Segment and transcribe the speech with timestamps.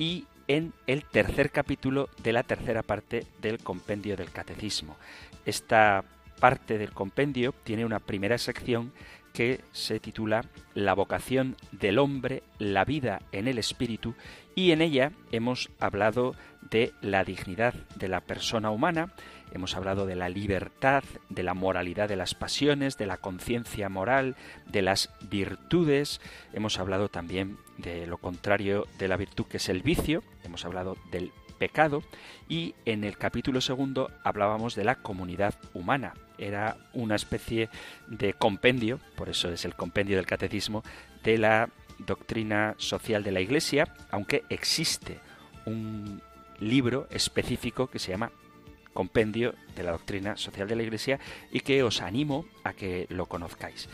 [0.00, 4.96] y en el tercer capítulo de la tercera parte del compendio del catecismo.
[5.44, 6.02] Esta
[6.40, 8.92] parte del compendio tiene una primera sección
[9.34, 14.14] que se titula La vocación del hombre, la vida en el espíritu,
[14.56, 16.34] y en ella hemos hablado
[16.70, 19.12] de la dignidad de la persona humana,
[19.52, 24.36] Hemos hablado de la libertad, de la moralidad de las pasiones, de la conciencia moral,
[24.66, 26.20] de las virtudes.
[26.52, 30.22] Hemos hablado también de lo contrario de la virtud, que es el vicio.
[30.44, 32.02] Hemos hablado del pecado.
[32.48, 36.14] Y en el capítulo segundo hablábamos de la comunidad humana.
[36.38, 37.68] Era una especie
[38.08, 40.82] de compendio, por eso es el compendio del catecismo,
[41.22, 45.20] de la doctrina social de la Iglesia, aunque existe
[45.66, 46.22] un
[46.58, 48.32] libro específico que se llama
[48.92, 51.18] compendio de la doctrina social de la Iglesia
[51.50, 53.88] y que os animo a que lo conozcáis.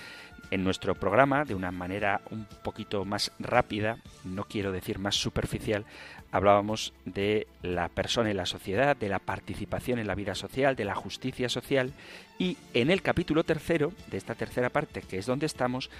[0.51, 5.85] En nuestro programa, de una manera un poquito más rápida, no quiero decir más superficial,
[6.31, 10.85] hablábamos de la persona y la sociedad, de la participación en la vida social, de
[10.85, 11.93] la justicia social
[12.39, 15.91] y en el capítulo tercero de esta tercera parte, que es donde estamos,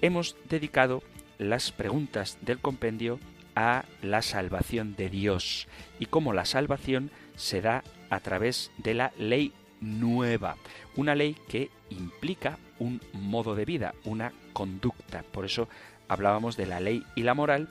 [0.00, 1.02] hemos dedicado
[1.38, 3.18] las preguntas del compendio
[3.56, 5.66] a la salvación de Dios
[5.98, 10.56] y cómo la salvación se da a través de la ley nueva,
[10.96, 15.22] una ley que implica un modo de vida, una conducta.
[15.22, 15.68] Por eso
[16.08, 17.68] hablábamos de la ley y la moral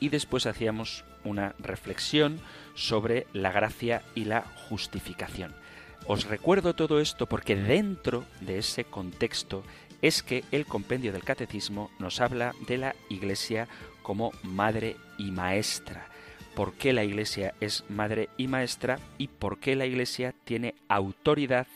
[0.00, 2.40] y después hacíamos una reflexión
[2.74, 5.54] sobre la gracia y la justificación.
[6.06, 9.64] Os recuerdo todo esto porque dentro de ese contexto
[10.02, 13.68] es que el compendio del catecismo nos habla de la Iglesia
[14.02, 16.08] como madre y maestra
[16.54, 21.66] por qué la Iglesia es madre y maestra y por qué la Iglesia tiene autoridad,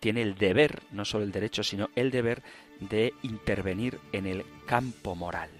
[0.00, 2.42] tiene el deber, no solo el derecho, sino el deber
[2.80, 5.50] de intervenir en el campo moral.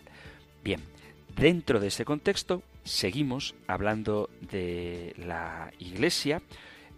[0.63, 0.81] Bien,
[1.37, 6.43] dentro de ese contexto seguimos hablando de la Iglesia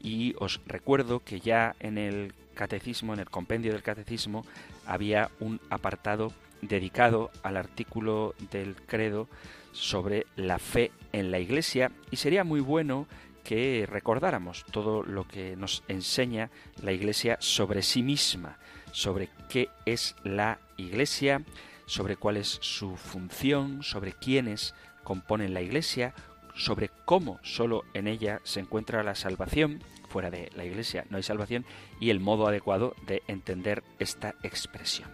[0.03, 4.44] y os recuerdo que ya en el catecismo, en el compendio del catecismo,
[4.87, 6.32] había un apartado
[6.62, 9.28] dedicado al artículo del credo
[9.76, 13.06] sobre la fe en la Iglesia y sería muy bueno
[13.44, 16.50] que recordáramos todo lo que nos enseña
[16.82, 18.59] la Iglesia sobre sí misma,
[18.91, 21.44] sobre qué es la Iglesia,
[21.84, 26.14] sobre cuál es su función, sobre quiénes componen la Iglesia,
[26.56, 31.22] sobre cómo solo en ella se encuentra la salvación, fuera de la Iglesia no hay
[31.22, 31.64] salvación,
[32.00, 35.10] y el modo adecuado de entender esta expresión.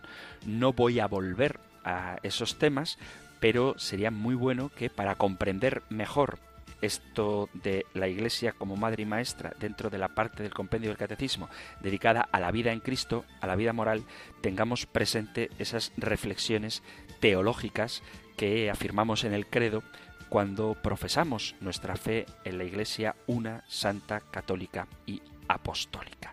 [0.47, 2.99] No voy a volver a esos temas
[3.43, 6.39] pero sería muy bueno que para comprender mejor
[6.81, 10.97] esto de la Iglesia como madre y maestra dentro de la parte del compendio del
[10.97, 11.49] catecismo
[11.81, 14.05] dedicada a la vida en Cristo, a la vida moral,
[14.43, 16.85] tengamos presente esas reflexiones
[17.19, 18.05] teológicas
[18.37, 19.83] que afirmamos en el credo
[20.29, 26.33] cuando profesamos nuestra fe en la Iglesia una, santa, católica y apostólica.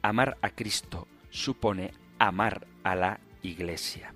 [0.00, 4.14] Amar a Cristo supone amar a la Iglesia.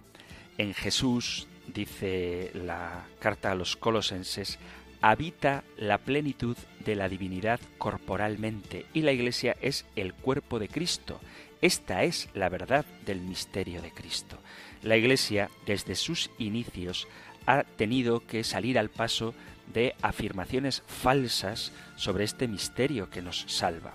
[0.56, 4.58] En Jesús dice la carta a los colosenses,
[5.00, 11.20] habita la plenitud de la divinidad corporalmente y la Iglesia es el cuerpo de Cristo.
[11.60, 14.38] Esta es la verdad del misterio de Cristo.
[14.82, 17.08] La Iglesia, desde sus inicios,
[17.46, 19.34] ha tenido que salir al paso
[19.72, 23.94] de afirmaciones falsas sobre este misterio que nos salva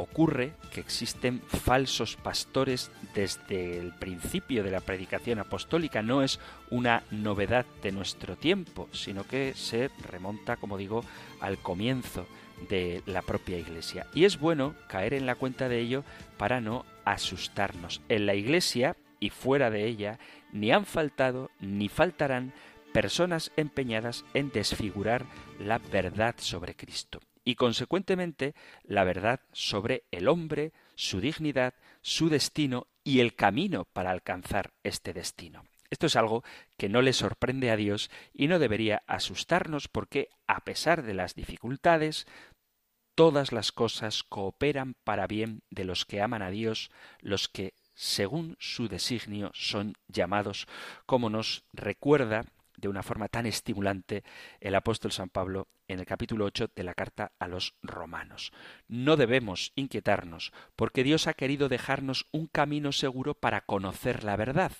[0.00, 6.02] ocurre que existen falsos pastores desde el principio de la predicación apostólica.
[6.02, 11.04] No es una novedad de nuestro tiempo, sino que se remonta, como digo,
[11.40, 12.26] al comienzo
[12.68, 14.06] de la propia Iglesia.
[14.14, 16.04] Y es bueno caer en la cuenta de ello
[16.36, 18.02] para no asustarnos.
[18.08, 20.18] En la Iglesia y fuera de ella
[20.52, 22.52] ni han faltado ni faltarán
[22.92, 25.24] personas empeñadas en desfigurar
[25.58, 28.54] la verdad sobre Cristo y consecuentemente
[28.84, 35.12] la verdad sobre el hombre, su dignidad, su destino y el camino para alcanzar este
[35.12, 35.64] destino.
[35.90, 36.44] Esto es algo
[36.76, 41.34] que no le sorprende a Dios y no debería asustarnos porque, a pesar de las
[41.34, 42.26] dificultades,
[43.16, 46.90] todas las cosas cooperan para bien de los que aman a Dios,
[47.20, 50.68] los que, según su designio, son llamados,
[51.06, 52.44] como nos recuerda
[52.80, 54.24] de una forma tan estimulante
[54.60, 58.52] el apóstol San Pablo en el capítulo 8 de la carta a los romanos.
[58.88, 64.72] No debemos inquietarnos porque Dios ha querido dejarnos un camino seguro para conocer la verdad.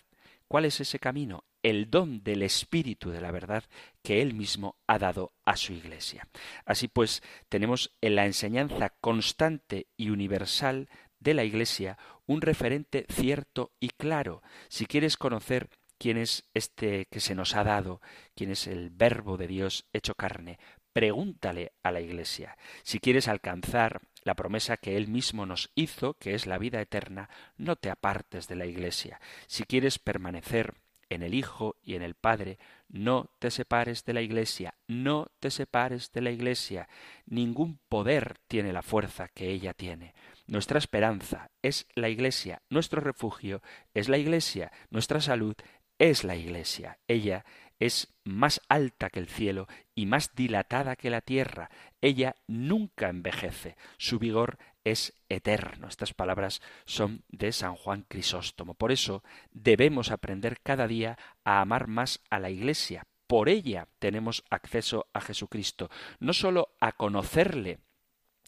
[0.48, 1.44] ¿Cuál es ese camino?
[1.62, 3.64] El don del Espíritu de la verdad
[4.02, 6.26] que Él mismo ha dado a su Iglesia.
[6.64, 10.88] Así pues, tenemos en la enseñanza constante y universal
[11.20, 14.42] de la Iglesia un referente cierto y claro.
[14.68, 15.68] Si quieres conocer
[16.00, 18.00] quién es este que se nos ha dado,
[18.34, 20.58] quién es el Verbo de Dios hecho carne,
[20.94, 22.56] pregúntale a la Iglesia.
[22.82, 27.28] Si quieres alcanzar la promesa que Él mismo nos hizo, que es la vida eterna,
[27.58, 29.20] no te apartes de la Iglesia.
[29.46, 30.74] Si quieres permanecer
[31.10, 32.58] en el Hijo y en el Padre,
[32.88, 36.88] no te separes de la Iglesia, no te separes de la Iglesia.
[37.26, 40.14] Ningún poder tiene la fuerza que ella tiene.
[40.46, 43.62] Nuestra esperanza es la Iglesia, nuestro refugio
[43.94, 45.54] es la Iglesia, nuestra salud
[46.00, 46.98] es la Iglesia.
[47.06, 47.44] Ella
[47.78, 51.70] es más alta que el cielo y más dilatada que la tierra.
[52.00, 53.76] Ella nunca envejece.
[53.98, 55.88] Su vigor es eterno.
[55.88, 58.74] Estas palabras son de San Juan Crisóstomo.
[58.74, 63.04] Por eso debemos aprender cada día a amar más a la Iglesia.
[63.26, 67.78] Por ella tenemos acceso a Jesucristo, no sólo a conocerle,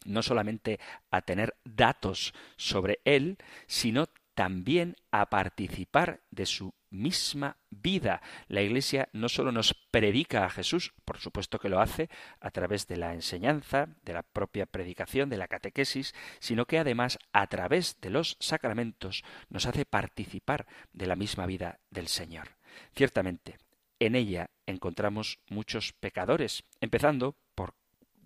[0.04, 8.22] no solamente a tener datos sobre Él, sino también a participar de su misma vida.
[8.48, 12.08] La Iglesia no solo nos predica a Jesús, por supuesto que lo hace
[12.40, 17.18] a través de la enseñanza, de la propia predicación, de la catequesis, sino que además
[17.32, 22.48] a través de los sacramentos nos hace participar de la misma vida del Señor.
[22.94, 23.58] Ciertamente,
[23.98, 27.74] en ella encontramos muchos pecadores, empezando por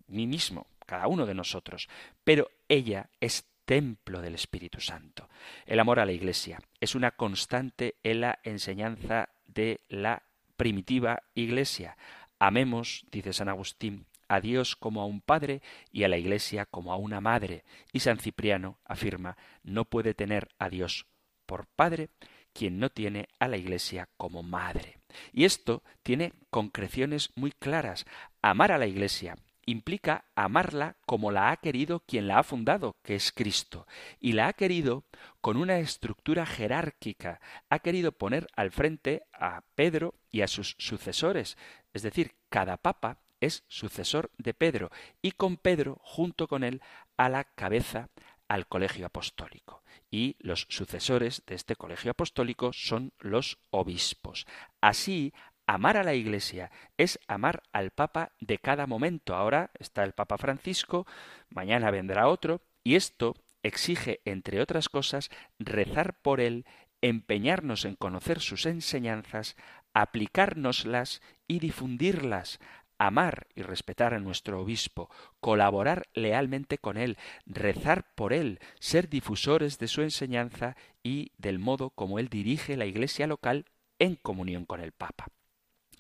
[0.06, 1.88] mí mismo, cada uno de nosotros,
[2.24, 5.28] pero ella es templo del Espíritu Santo.
[5.66, 10.22] El amor a la Iglesia es una constante en la enseñanza de la
[10.56, 11.98] primitiva Iglesia.
[12.38, 15.60] Amemos, dice San Agustín, a Dios como a un padre
[15.92, 17.64] y a la Iglesia como a una madre.
[17.92, 21.06] Y San Cipriano afirma, no puede tener a Dios
[21.44, 22.08] por padre
[22.52, 24.98] quien no tiene a la Iglesia como madre.
[25.32, 28.06] Y esto tiene concreciones muy claras.
[28.42, 29.36] Amar a la Iglesia
[29.66, 33.86] implica amarla como la ha querido quien la ha fundado, que es Cristo,
[34.20, 35.04] y la ha querido
[35.40, 41.58] con una estructura jerárquica, ha querido poner al frente a Pedro y a sus sucesores,
[41.92, 44.90] es decir, cada papa es sucesor de Pedro,
[45.20, 46.80] y con Pedro, junto con él,
[47.16, 48.08] a la cabeza
[48.48, 49.82] al colegio apostólico.
[50.10, 54.46] Y los sucesores de este colegio apostólico son los obispos.
[54.80, 55.34] Así,
[55.68, 59.34] Amar a la Iglesia es amar al Papa de cada momento.
[59.34, 61.08] Ahora está el Papa Francisco,
[61.50, 66.66] mañana vendrá otro, y esto exige, entre otras cosas, rezar por él,
[67.00, 69.56] empeñarnos en conocer sus enseñanzas,
[69.92, 72.61] aplicárnoslas y difundirlas,
[72.96, 79.80] amar y respetar a nuestro obispo, colaborar lealmente con él, rezar por él, ser difusores
[79.80, 83.66] de su enseñanza y del modo como él dirige la iglesia local
[83.99, 85.26] en comunión con el Papa.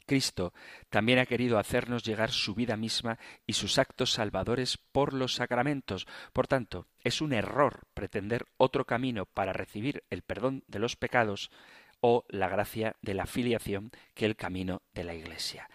[0.06, 0.54] Cristo
[0.88, 6.06] también ha querido hacernos llegar su vida misma y sus actos salvadores por los sacramentos.
[6.32, 11.50] Por tanto, es un error pretender otro camino para recibir el perdón de los pecados
[12.00, 15.68] o la gracia de la filiación que el camino de la Iglesia.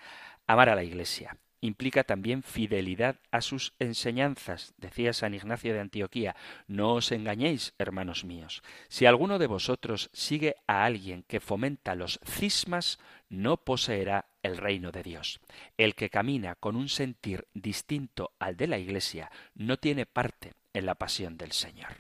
[0.48, 4.74] Amar a la Iglesia, implica también fidelidad a sus enseñanzas.
[4.78, 6.36] Decía San Ignacio de Antioquía,
[6.68, 8.64] no os engañéis, hermanos míos.
[8.90, 13.00] Si alguno de vosotros sigue a alguien que fomenta los cismas,
[13.30, 15.40] no poseerá el reino de Dios.
[15.78, 20.86] El que camina con un sentir distinto al de la Iglesia no tiene parte en
[20.86, 21.96] la pasión del Señor.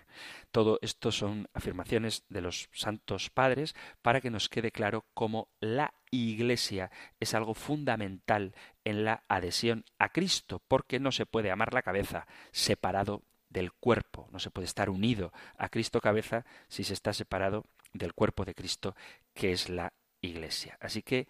[0.51, 5.93] Todo esto son afirmaciones de los santos padres para que nos quede claro cómo la
[6.11, 8.53] Iglesia es algo fundamental
[8.83, 14.27] en la adhesión a Cristo, porque no se puede amar la cabeza separado del cuerpo,
[14.31, 18.55] no se puede estar unido a Cristo cabeza si se está separado del cuerpo de
[18.55, 18.95] Cristo,
[19.33, 20.77] que es la Iglesia.
[20.79, 21.27] Así que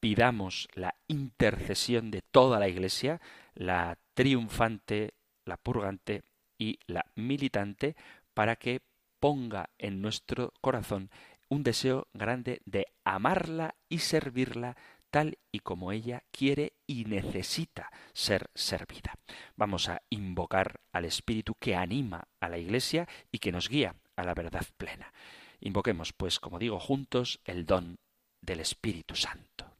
[0.00, 3.20] pidamos la intercesión de toda la Iglesia,
[3.54, 5.14] la triunfante,
[5.44, 6.22] la purgante
[6.58, 7.96] y la militante,
[8.34, 8.82] para que
[9.20, 11.10] ponga en nuestro corazón
[11.48, 14.76] un deseo grande de amarla y servirla
[15.10, 19.14] tal y como ella quiere y necesita ser servida.
[19.54, 24.24] Vamos a invocar al Espíritu que anima a la Iglesia y que nos guía a
[24.24, 25.12] la verdad plena.
[25.60, 27.98] Invoquemos, pues, como digo, juntos el don
[28.40, 29.73] del Espíritu Santo.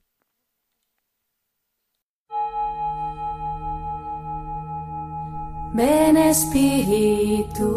[5.75, 7.69] Ven Espíritu,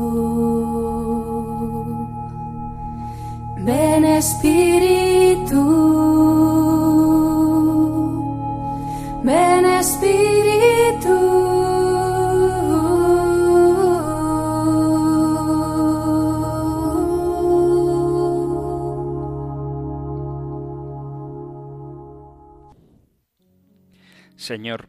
[3.58, 5.63] ven Espíritu,
[9.24, 10.27] ven Espíritu.
[24.36, 24.88] Señor,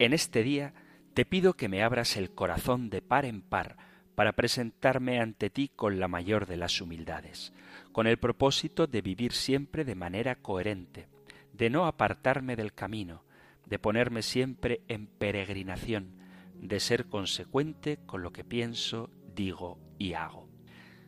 [0.00, 0.74] en este día
[1.14, 3.76] te pido que me abras el corazón de par en par
[4.14, 7.52] para presentarme ante ti con la mayor de las humildades,
[7.92, 11.08] con el propósito de vivir siempre de manera coherente,
[11.52, 13.24] de no apartarme del camino,
[13.66, 16.16] de ponerme siempre en peregrinación,
[16.54, 20.48] de ser consecuente con lo que pienso, digo y hago.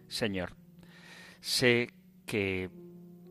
[0.07, 0.55] Señor,
[1.41, 1.95] sé
[2.27, 2.71] que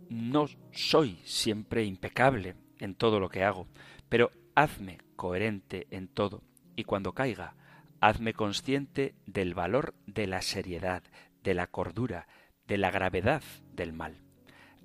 [0.09, 3.67] no soy siempre impecable en todo lo que hago,
[4.09, 6.41] pero hazme coherente en todo
[6.75, 7.55] y cuando caiga,
[8.01, 11.03] hazme consciente del valor de la seriedad,
[11.43, 12.27] de la cordura,
[12.67, 14.17] de la gravedad del mal.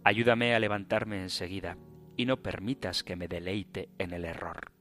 [0.05, 1.77] Ayúdame a levantarme enseguida
[2.17, 4.73] y no permitas que me deleite en el error.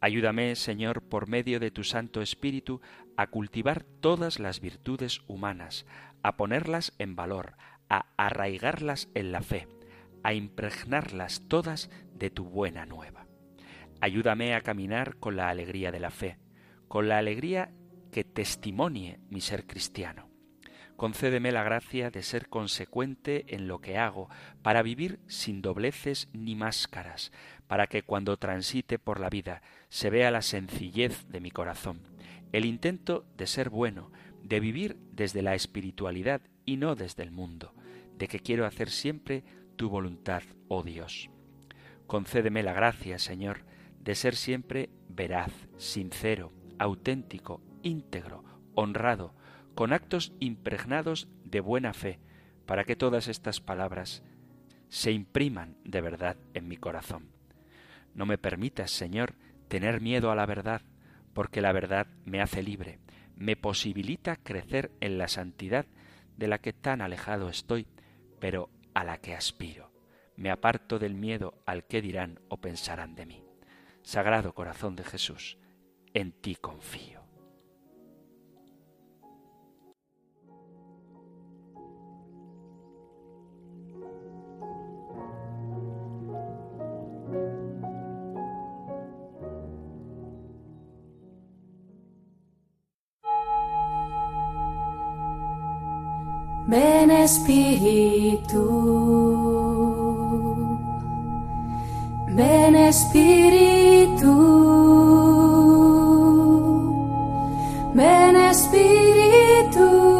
[0.00, 2.80] Ayúdame, Señor, por medio de tu Santo Espíritu,
[3.16, 5.84] a cultivar todas las virtudes humanas,
[6.22, 7.56] a ponerlas en valor,
[7.90, 9.68] a arraigarlas en la fe,
[10.22, 13.19] a impregnarlas todas de tu buena nueva.
[14.00, 16.38] Ayúdame a caminar con la alegría de la fe,
[16.88, 17.70] con la alegría
[18.10, 20.30] que testimonie mi ser cristiano.
[20.96, 24.28] Concédeme la gracia de ser consecuente en lo que hago,
[24.62, 27.32] para vivir sin dobleces ni máscaras,
[27.68, 32.02] para que cuando transite por la vida se vea la sencillez de mi corazón,
[32.52, 37.74] el intento de ser bueno, de vivir desde la espiritualidad y no desde el mundo,
[38.18, 39.44] de que quiero hacer siempre
[39.76, 41.30] tu voluntad, oh Dios.
[42.06, 43.64] Concédeme la gracia, Señor,
[44.00, 49.34] de ser siempre veraz, sincero, auténtico, íntegro, honrado,
[49.74, 52.18] con actos impregnados de buena fe,
[52.66, 54.22] para que todas estas palabras
[54.88, 57.30] se impriman de verdad en mi corazón.
[58.14, 59.34] No me permitas, Señor,
[59.68, 60.82] tener miedo a la verdad,
[61.32, 62.98] porque la verdad me hace libre,
[63.36, 65.86] me posibilita crecer en la santidad
[66.36, 67.86] de la que tan alejado estoy,
[68.40, 69.90] pero a la que aspiro.
[70.36, 73.49] Me aparto del miedo al que dirán o pensarán de mí.
[74.10, 75.56] Sagrado Corazón de Jesús,
[76.14, 77.20] en ti confío.
[97.30, 98.60] Espíritu,
[102.34, 104.30] ven Espíritu,
[108.50, 110.10] Espíritu.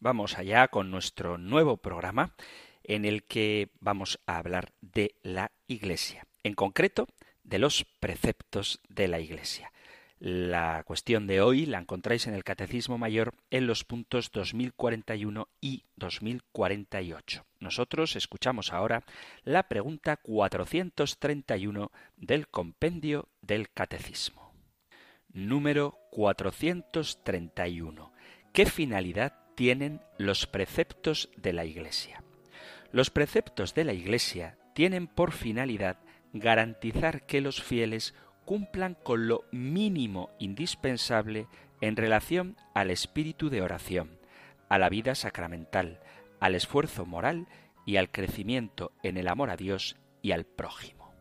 [0.00, 2.34] Vamos allá con nuestro nuevo programa
[2.84, 7.08] en el que vamos a hablar de la Iglesia, en concreto
[7.42, 9.72] de los preceptos de la Iglesia.
[10.18, 15.84] La cuestión de hoy la encontráis en el Catecismo Mayor en los puntos 2041 y
[15.96, 17.44] 2048.
[17.60, 19.04] Nosotros escuchamos ahora
[19.44, 24.54] la pregunta 431 del compendio del Catecismo.
[25.34, 28.10] Número 431.
[28.54, 32.22] ¿Qué finalidad tienen los preceptos de la Iglesia?
[32.90, 35.98] Los preceptos de la Iglesia tienen por finalidad
[36.32, 38.14] garantizar que los fieles
[38.46, 41.48] cumplan con lo mínimo indispensable
[41.82, 44.18] en relación al espíritu de oración,
[44.70, 46.00] a la vida sacramental,
[46.40, 47.48] al esfuerzo moral
[47.84, 51.12] y al crecimiento en el amor a Dios y al prójimo.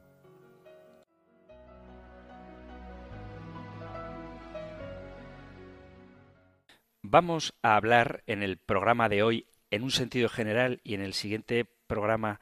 [7.02, 11.14] Vamos a hablar en el programa de hoy en un sentido general y en el
[11.14, 12.40] siguiente programa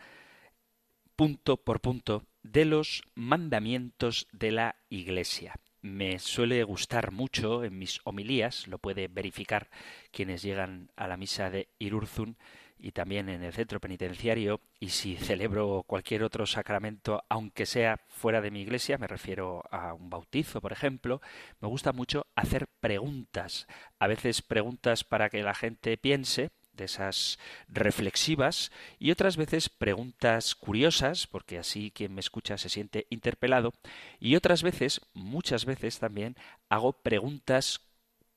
[1.15, 5.55] punto por punto de los mandamientos de la Iglesia.
[5.81, 9.69] Me suele gustar mucho en mis homilías, lo puede verificar
[10.11, 12.37] quienes llegan a la misa de Irurzun
[12.77, 18.41] y también en el centro penitenciario y si celebro cualquier otro sacramento, aunque sea fuera
[18.41, 21.21] de mi iglesia, me refiero a un bautizo, por ejemplo,
[21.61, 23.67] me gusta mucho hacer preguntas,
[23.99, 30.55] a veces preguntas para que la gente piense, de esas reflexivas, y otras veces preguntas
[30.55, 33.73] curiosas, porque así quien me escucha se siente interpelado,
[34.19, 36.35] y otras veces, muchas veces también,
[36.69, 37.81] hago preguntas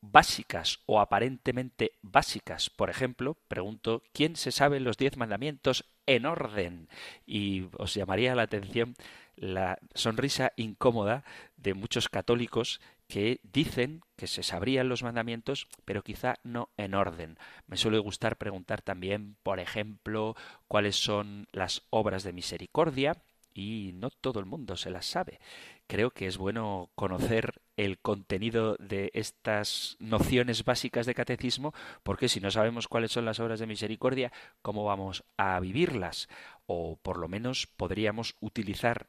[0.00, 2.70] básicas o aparentemente básicas.
[2.70, 6.88] Por ejemplo, pregunto ¿quién se sabe los diez mandamientos en orden?
[7.26, 8.96] Y os llamaría la atención
[9.36, 11.24] la sonrisa incómoda
[11.56, 17.38] de muchos católicos que dicen que se sabrían los mandamientos, pero quizá no en orden.
[17.66, 20.34] Me suele gustar preguntar también, por ejemplo,
[20.68, 23.22] cuáles son las obras de misericordia,
[23.56, 25.40] y no todo el mundo se las sabe.
[25.86, 31.72] Creo que es bueno conocer el contenido de estas nociones básicas de catecismo,
[32.02, 36.28] porque si no sabemos cuáles son las obras de misericordia, ¿cómo vamos a vivirlas?
[36.66, 39.06] O por lo menos podríamos utilizar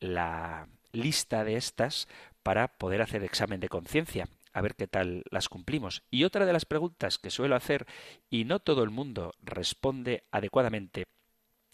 [0.00, 2.08] la lista de estas
[2.42, 6.02] para poder hacer examen de conciencia, a ver qué tal las cumplimos.
[6.10, 7.86] Y otra de las preguntas que suelo hacer,
[8.30, 11.04] y no todo el mundo responde adecuadamente,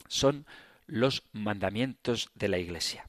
[0.08, 0.46] son
[0.88, 3.08] los mandamientos de la Iglesia.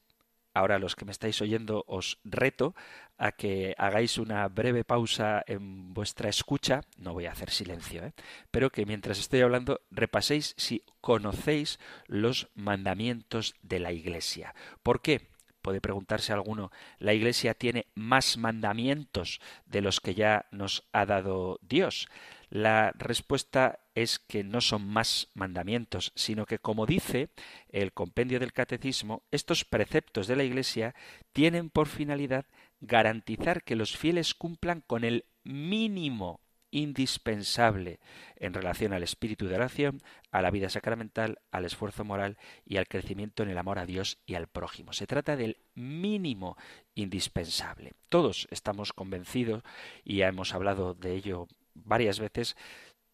[0.52, 2.74] Ahora los que me estáis oyendo os reto
[3.18, 8.12] a que hagáis una breve pausa en vuestra escucha, no voy a hacer silencio, ¿eh?
[8.50, 14.54] pero que mientras estoy hablando repaséis si conocéis los mandamientos de la Iglesia.
[14.82, 15.28] ¿Por qué?
[15.62, 21.58] Puede preguntarse alguno, ¿la Iglesia tiene más mandamientos de los que ya nos ha dado
[21.60, 22.08] Dios?
[22.50, 27.30] La respuesta es que no son más mandamientos, sino que, como dice
[27.68, 30.96] el compendio del Catecismo, estos preceptos de la Iglesia
[31.32, 32.46] tienen por finalidad
[32.80, 36.40] garantizar que los fieles cumplan con el mínimo
[36.72, 38.00] indispensable
[38.36, 42.88] en relación al espíritu de oración, a la vida sacramental, al esfuerzo moral y al
[42.88, 44.92] crecimiento en el amor a Dios y al prójimo.
[44.92, 46.56] Se trata del mínimo
[46.94, 47.92] indispensable.
[48.08, 49.62] Todos estamos convencidos,
[50.04, 51.48] y ya hemos hablado de ello
[51.84, 52.56] varias veces,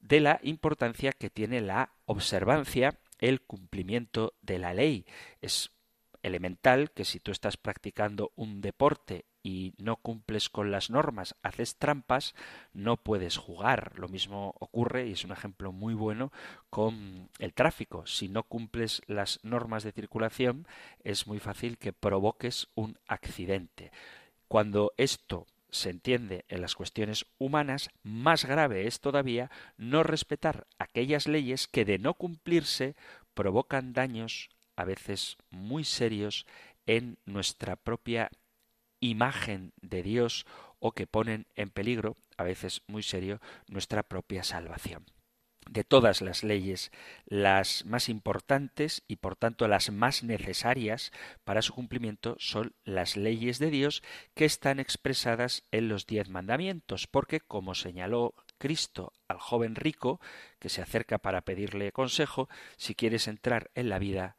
[0.01, 5.07] de la importancia que tiene la observancia, el cumplimiento de la ley.
[5.41, 5.71] Es
[6.23, 11.77] elemental que si tú estás practicando un deporte y no cumples con las normas, haces
[11.77, 12.35] trampas,
[12.73, 13.93] no puedes jugar.
[13.97, 16.33] Lo mismo ocurre, y es un ejemplo muy bueno,
[16.69, 18.07] con el tráfico.
[18.07, 20.67] Si no cumples las normas de circulación,
[21.05, 23.93] es muy fácil que provoques un accidente.
[24.49, 25.47] Cuando esto
[25.77, 31.85] se entiende en las cuestiones humanas, más grave es todavía no respetar aquellas leyes que
[31.85, 32.97] de no cumplirse
[33.35, 36.47] provocan daños a veces muy serios
[36.87, 38.31] en nuestra propia
[39.01, 40.47] imagen de Dios
[40.79, 45.05] o que ponen en peligro, a veces muy serio, nuestra propia salvación.
[45.69, 46.93] De todas las leyes,
[47.27, 51.11] las más importantes y por tanto las más necesarias
[51.45, 54.03] para su cumplimiento son las leyes de Dios
[54.35, 60.21] que están expresadas en los diez mandamientos, porque como señaló Cristo al joven rico
[60.61, 64.37] que se acerca para pedirle consejo, si quieres entrar en la vida,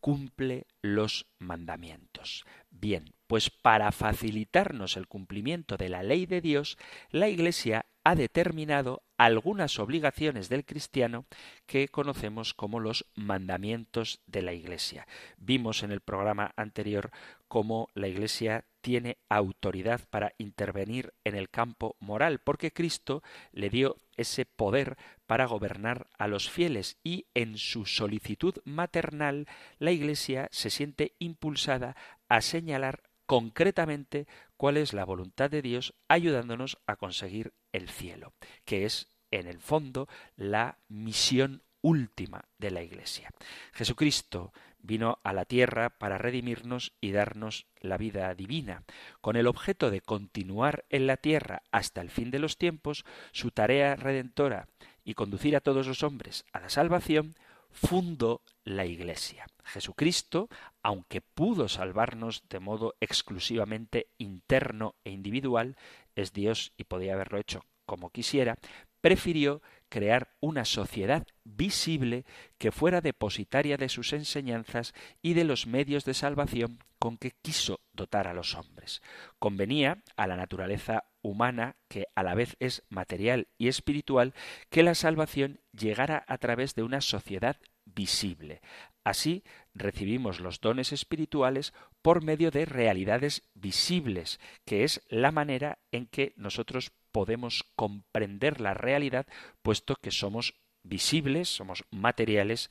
[0.00, 2.44] cumple los mandamientos.
[2.70, 6.78] Bien, pues para facilitarnos el cumplimiento de la ley de Dios,
[7.10, 11.26] la Iglesia ha determinado algunas obligaciones del cristiano
[11.66, 15.06] que conocemos como los mandamientos de la Iglesia.
[15.36, 17.10] Vimos en el programa anterior
[17.48, 23.98] cómo la Iglesia tiene autoridad para intervenir en el campo moral, porque Cristo le dio
[24.16, 29.46] ese poder para gobernar a los fieles y en su solicitud maternal
[29.78, 31.96] la Iglesia se siente impulsada
[32.28, 34.26] a señalar concretamente
[34.58, 38.34] cuál es la voluntad de Dios ayudándonos a conseguir el cielo,
[38.66, 43.30] que es en el fondo la misión última de la Iglesia.
[43.72, 48.84] Jesucristo vino a la tierra para redimirnos y darnos la vida divina.
[49.20, 53.50] Con el objeto de continuar en la tierra hasta el fin de los tiempos, su
[53.50, 54.68] tarea redentora
[55.04, 57.36] y conducir a todos los hombres a la salvación,
[57.80, 59.46] fundó la Iglesia.
[59.64, 60.48] Jesucristo,
[60.82, 65.76] aunque pudo salvarnos de modo exclusivamente interno e individual,
[66.14, 68.58] es Dios y podía haberlo hecho como quisiera,
[69.00, 72.24] prefirió crear una sociedad visible
[72.58, 77.80] que fuera depositaria de sus enseñanzas y de los medios de salvación con que quiso
[77.92, 79.00] dotar a los hombres.
[79.38, 84.34] Convenía a la naturaleza humana, que a la vez es material y espiritual,
[84.70, 88.60] que la salvación llegara a través de una sociedad visible.
[89.04, 89.42] Así
[89.74, 96.34] recibimos los dones espirituales por medio de realidades visibles, que es la manera en que
[96.36, 99.26] nosotros podemos comprender la realidad,
[99.62, 102.68] puesto que somos visibles, somos materiales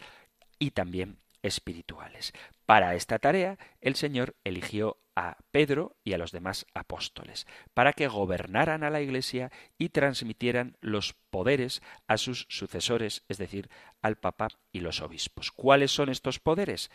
[0.60, 2.34] y también espirituales.
[2.68, 8.10] Para esta tarea el Señor eligió a Pedro y a los demás apóstoles, para que
[8.10, 13.70] gobernaran a la Iglesia y transmitieran los poderes a sus sucesores, es decir,
[14.02, 15.54] al Papa y los obispos.
[15.54, 16.92] ¿Cuáles son estos poderes?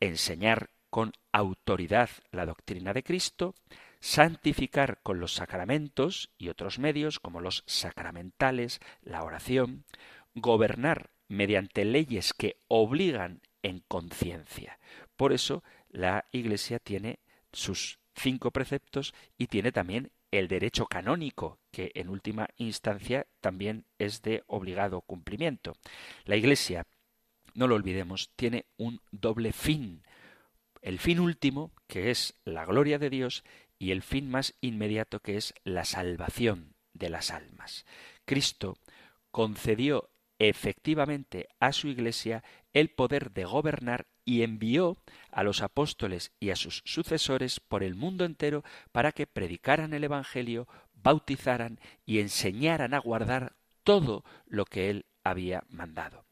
[0.00, 3.54] Enseñar con autoridad la doctrina de Cristo,
[4.00, 9.84] santificar con los sacramentos y otros medios como los sacramentales, la oración,
[10.34, 14.78] gobernar mediante leyes que obligan en conciencia.
[15.24, 17.18] Por eso la Iglesia tiene
[17.50, 24.20] sus cinco preceptos y tiene también el derecho canónico, que en última instancia también es
[24.20, 25.72] de obligado cumplimiento.
[26.26, 26.86] La Iglesia,
[27.54, 30.02] no lo olvidemos, tiene un doble fin.
[30.82, 33.44] El fin último, que es la gloria de Dios,
[33.78, 37.86] y el fin más inmediato, que es la salvación de las almas.
[38.26, 38.76] Cristo
[39.30, 42.42] concedió efectivamente a su Iglesia
[42.72, 44.96] el poder de gobernar y envió
[45.30, 50.04] a los apóstoles y a sus sucesores por el mundo entero para que predicaran el
[50.04, 56.24] Evangelio, bautizaran y enseñaran a guardar todo lo que él había mandado.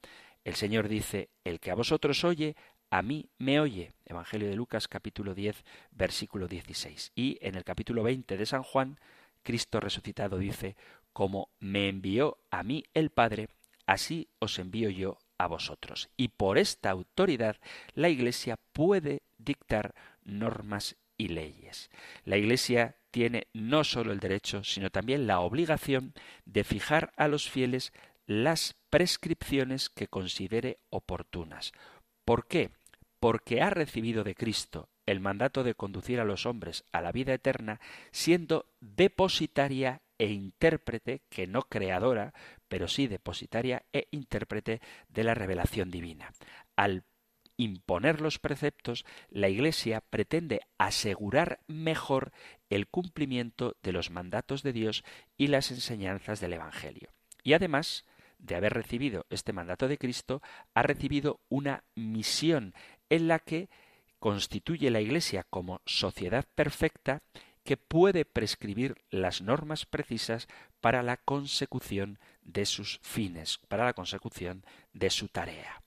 [0.45, 2.57] El Señor dice, el que a vosotros oye,
[2.91, 3.93] a mí me oye.
[4.05, 7.13] Evangelio de Lucas capítulo 10 versículo 16.
[7.15, 8.99] Y en el capítulo 20 de San Juan,
[9.43, 10.77] Cristo resucitado dice,
[11.13, 13.49] como me envió a mí el Padre,
[13.93, 16.09] así os envío yo a vosotros.
[16.17, 17.57] Y por esta autoridad
[17.95, 21.91] la Iglesia puede dictar normas y leyes.
[22.25, 26.15] La Iglesia tiene no solo el derecho, sino también la obligación
[26.47, 27.93] de fijar a los fieles
[28.27, 31.73] las prescripciones que considere oportunas.
[32.25, 32.71] ¿Por qué?
[33.21, 37.35] Porque ha recibido de Cristo el mandato de conducir a los hombres a la vida
[37.35, 42.33] eterna, siendo depositaria e intérprete, que no creadora,
[42.69, 46.31] pero sí depositaria e intérprete de la revelación divina.
[46.77, 47.03] Al
[47.57, 52.31] imponer los preceptos, la Iglesia pretende asegurar mejor
[52.71, 55.03] el cumplimiento de los mandatos de Dios
[55.37, 57.11] y las enseñanzas del Evangelio.
[57.43, 58.07] Y además
[58.39, 60.41] de haber recibido este mandato de Cristo,
[60.73, 62.75] ha recibido una misión
[63.11, 63.71] en la que
[64.21, 67.25] constituye la Iglesia como sociedad perfecta
[67.65, 70.49] que puede prescribir las normas precisas
[70.81, 75.83] para la consecución de sus fines, para la consecución de su tarea.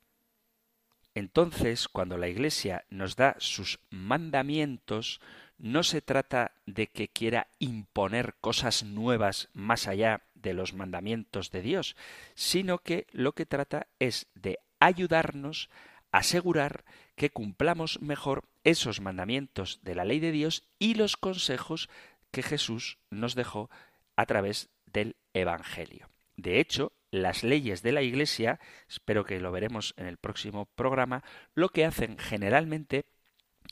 [1.13, 5.21] Entonces, cuando la Iglesia nos da sus mandamientos,
[5.57, 11.61] no se trata de que quiera imponer cosas nuevas más allá de los mandamientos de
[11.61, 11.95] Dios,
[12.35, 15.69] sino que lo que trata es de ayudarnos
[16.11, 16.83] a asegurar
[17.15, 21.89] que cumplamos mejor esos mandamientos de la ley de Dios y los consejos
[22.31, 23.69] que Jesús nos dejó
[24.15, 26.09] a través del Evangelio.
[26.35, 31.23] De hecho, las leyes de la Iglesia, espero que lo veremos en el próximo programa,
[31.53, 33.05] lo que hacen generalmente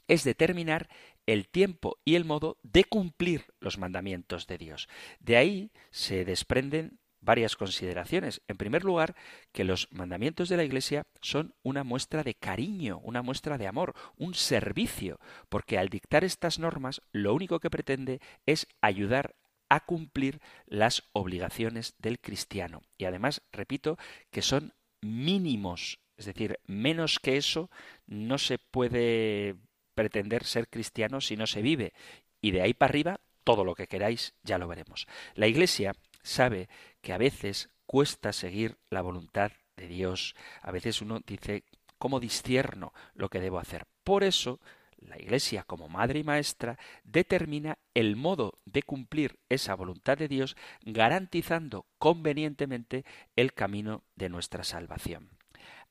[0.08, 0.89] es determinar
[1.25, 4.88] el tiempo y el modo de cumplir los mandamientos de Dios.
[5.19, 8.42] De ahí se desprenden varias consideraciones.
[8.48, 9.16] En primer lugar,
[9.52, 13.94] que los mandamientos de la Iglesia son una muestra de cariño, una muestra de amor,
[14.18, 19.36] un servicio, porque al dictar estas normas lo único que pretende es ayudar
[19.70, 22.82] a cumplir las obligaciones del cristiano.
[22.98, 23.98] Y además, repito,
[24.30, 27.72] que son mínimos, es decir, menos que eso
[28.06, 29.56] no se puede
[29.96, 31.94] pretender ser cristiano si no se vive.
[32.42, 35.08] Y de ahí para arriba, todo lo que queráis, ya lo veremos.
[35.36, 36.70] La Iglesia sabe
[37.02, 40.36] que a veces cuesta seguir la voluntad de Dios.
[40.62, 41.64] A veces uno dice,
[41.98, 43.86] ¿cómo discierno lo que debo hacer?
[44.04, 44.60] Por eso,
[44.98, 50.56] la Iglesia, como madre y maestra, determina el modo de cumplir esa voluntad de Dios,
[50.82, 53.06] garantizando convenientemente
[53.36, 55.30] el camino de nuestra salvación.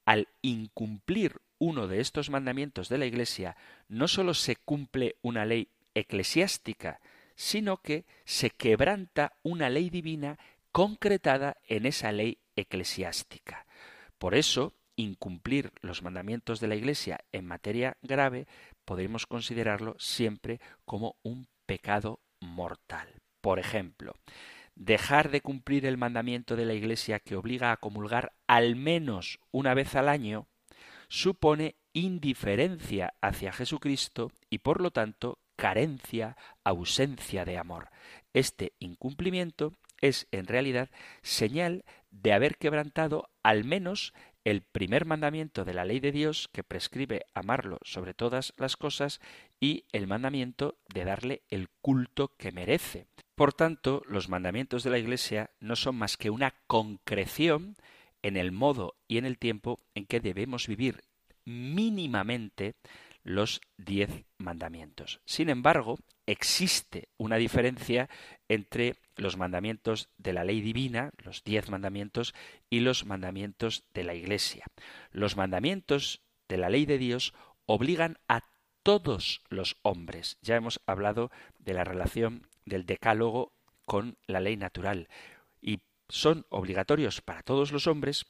[0.04, 3.56] Al incumplir uno de estos mandamientos de la Iglesia,
[3.88, 7.00] no sólo se cumple una ley eclesiástica,
[7.36, 10.38] sino que se quebranta una ley divina
[10.70, 13.66] concretada en esa ley eclesiástica.
[14.18, 18.46] Por eso, incumplir los mandamientos de la Iglesia en materia grave
[18.84, 23.08] podemos considerarlo siempre como un pecado mortal.
[23.40, 24.14] Por ejemplo,
[24.74, 29.74] dejar de cumplir el mandamiento de la Iglesia que obliga a comulgar al menos una
[29.74, 30.46] vez al año
[31.08, 37.88] supone indiferencia hacia Jesucristo y por lo tanto carencia, ausencia de amor.
[38.32, 40.90] Este incumplimiento es en realidad
[41.22, 46.64] señal de haber quebrantado al menos el primer mandamiento de la ley de Dios que
[46.64, 49.20] prescribe amarlo sobre todas las cosas
[49.60, 53.06] y el mandamiento de darle el culto que merece.
[53.36, 57.76] Por tanto, los mandamientos de la Iglesia no son más que una concreción
[58.22, 61.04] en el modo y en el tiempo en que debemos vivir
[61.44, 62.74] mínimamente
[63.24, 65.20] los diez mandamientos.
[65.24, 68.08] Sin embargo, existe una diferencia
[68.48, 72.34] entre los mandamientos de la ley divina, los diez mandamientos,
[72.70, 74.66] y los mandamientos de la Iglesia.
[75.10, 77.34] Los mandamientos de la ley de Dios
[77.66, 78.42] obligan a
[78.82, 80.38] todos los hombres.
[80.42, 83.52] Ya hemos hablado de la relación del decálogo
[83.84, 85.08] con la ley natural
[85.60, 88.26] y son obligatorios para todos los hombres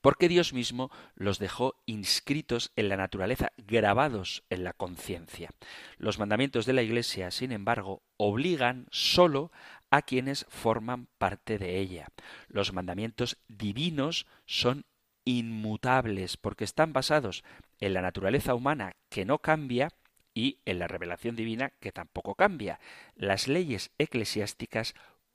[0.00, 5.50] porque Dios mismo los dejó inscritos en la naturaleza, grabados en la conciencia.
[5.98, 9.50] Los mandamientos de la Iglesia, sin embargo, obligan sólo
[9.90, 12.08] a quienes forman parte de ella.
[12.48, 14.84] Los mandamientos divinos son
[15.24, 17.44] inmutables porque están basados
[17.78, 19.90] en la naturaleza humana que no cambia
[20.34, 22.80] y en la revelación divina que tampoco cambia.
[23.14, 24.94] Las leyes eclesiásticas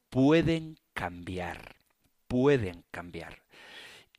[0.10, 1.76] pueden cambiar,
[2.28, 3.44] pueden cambiar.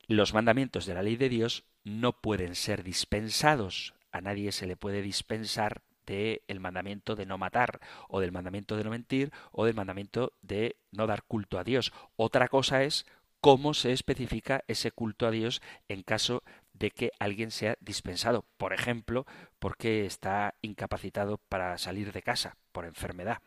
[0.07, 3.93] Los mandamientos de la ley de Dios no pueden ser dispensados.
[4.13, 8.77] A nadie se le puede dispensar del el mandamiento de no matar, o del mandamiento
[8.77, 11.91] de no mentir, o del mandamiento de no dar culto a Dios.
[12.15, 13.05] Otra cosa es
[13.41, 16.41] cómo se especifica ese culto a Dios en caso
[16.71, 19.25] de que alguien sea dispensado, por ejemplo,
[19.59, 23.41] porque está incapacitado para salir de casa por enfermedad.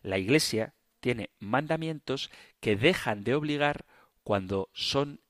[0.00, 3.84] La Iglesia tiene mandamientos que dejan de obligar
[4.22, 5.20] cuando son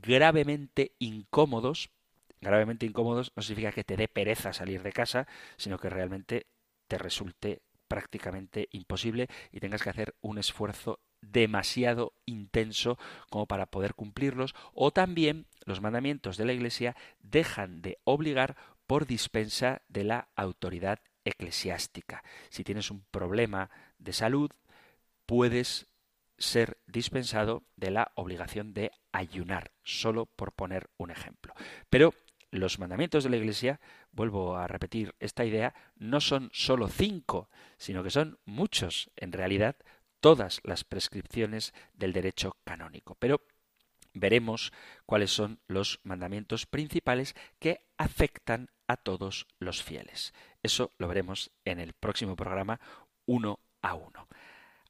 [0.00, 1.90] gravemente incómodos.
[2.40, 5.26] Gravemente incómodos no significa que te dé pereza salir de casa,
[5.56, 6.46] sino que realmente
[6.88, 12.98] te resulte prácticamente imposible y tengas que hacer un esfuerzo demasiado intenso
[13.30, 19.06] como para poder cumplirlos o también los mandamientos de la Iglesia dejan de obligar por
[19.06, 22.22] dispensa de la autoridad eclesiástica.
[22.50, 24.50] Si tienes un problema de salud,
[25.24, 25.86] puedes
[26.44, 31.54] ser dispensado de la obligación de ayunar, solo por poner un ejemplo.
[31.90, 32.14] Pero
[32.50, 33.80] los mandamientos de la Iglesia,
[34.12, 39.76] vuelvo a repetir esta idea, no son solo cinco, sino que son muchos, en realidad,
[40.20, 43.16] todas las prescripciones del derecho canónico.
[43.16, 43.42] Pero
[44.12, 44.72] veremos
[45.04, 50.32] cuáles son los mandamientos principales que afectan a todos los fieles.
[50.62, 52.80] Eso lo veremos en el próximo programa
[53.26, 54.28] uno a uno.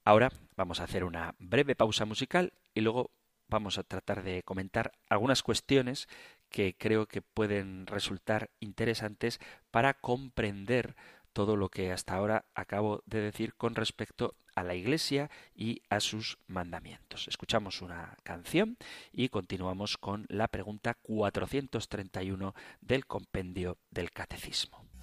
[0.04, 3.10] Ahora vamos a hacer una breve pausa musical y luego
[3.48, 6.08] vamos a tratar de comentar algunas cuestiones
[6.50, 9.40] que creo que pueden resultar interesantes
[9.70, 10.94] para comprender
[11.32, 16.00] todo lo que hasta ahora acabo de decir con respecto a la Iglesia y a
[16.00, 17.26] sus mandamientos.
[17.26, 18.76] Escuchamos una canción
[19.10, 24.93] y continuamos con la pregunta 431 del compendio del Catecismo.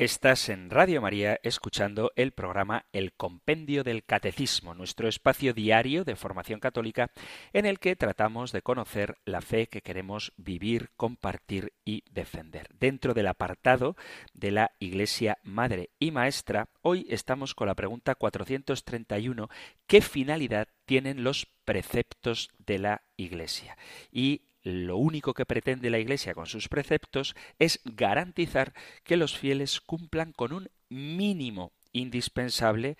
[0.00, 6.16] Estás en Radio María escuchando el programa El Compendio del Catecismo, nuestro espacio diario de
[6.16, 7.10] formación católica
[7.52, 12.68] en el que tratamos de conocer la fe que queremos vivir, compartir y defender.
[12.72, 13.94] Dentro del apartado
[14.32, 19.50] de la Iglesia Madre y Maestra, hoy estamos con la pregunta 431,
[19.86, 23.76] ¿qué finalidad tienen los preceptos de la Iglesia?
[24.10, 28.72] Y lo único que pretende la Iglesia con sus preceptos es garantizar
[29.04, 32.96] que los fieles cumplan con un mínimo indispensable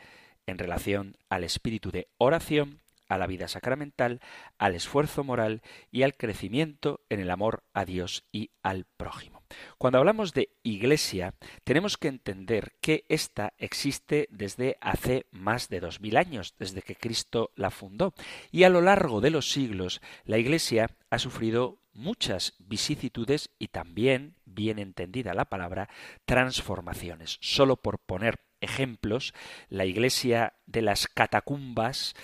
[0.46, 4.20] en relación al espíritu de oración, a la vida sacramental,
[4.58, 9.39] al esfuerzo moral y al crecimiento en el amor a Dios y al prójimo.
[9.78, 11.34] Cuando hablamos de Iglesia,
[11.64, 16.96] tenemos que entender que ésta existe desde hace más de dos mil años, desde que
[16.96, 18.14] Cristo la fundó,
[18.50, 24.36] y a lo largo de los siglos la Iglesia ha sufrido muchas vicisitudes y también,
[24.44, 25.88] bien entendida la palabra,
[26.24, 27.38] transformaciones.
[27.40, 29.34] Solo por poner ejemplos,
[29.68, 32.14] la Iglesia de las catacumbas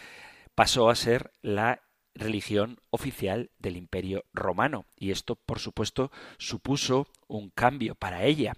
[0.54, 1.82] pasó a ser la
[2.16, 8.54] religión oficial del Imperio romano y esto por supuesto supuso un cambio para ella.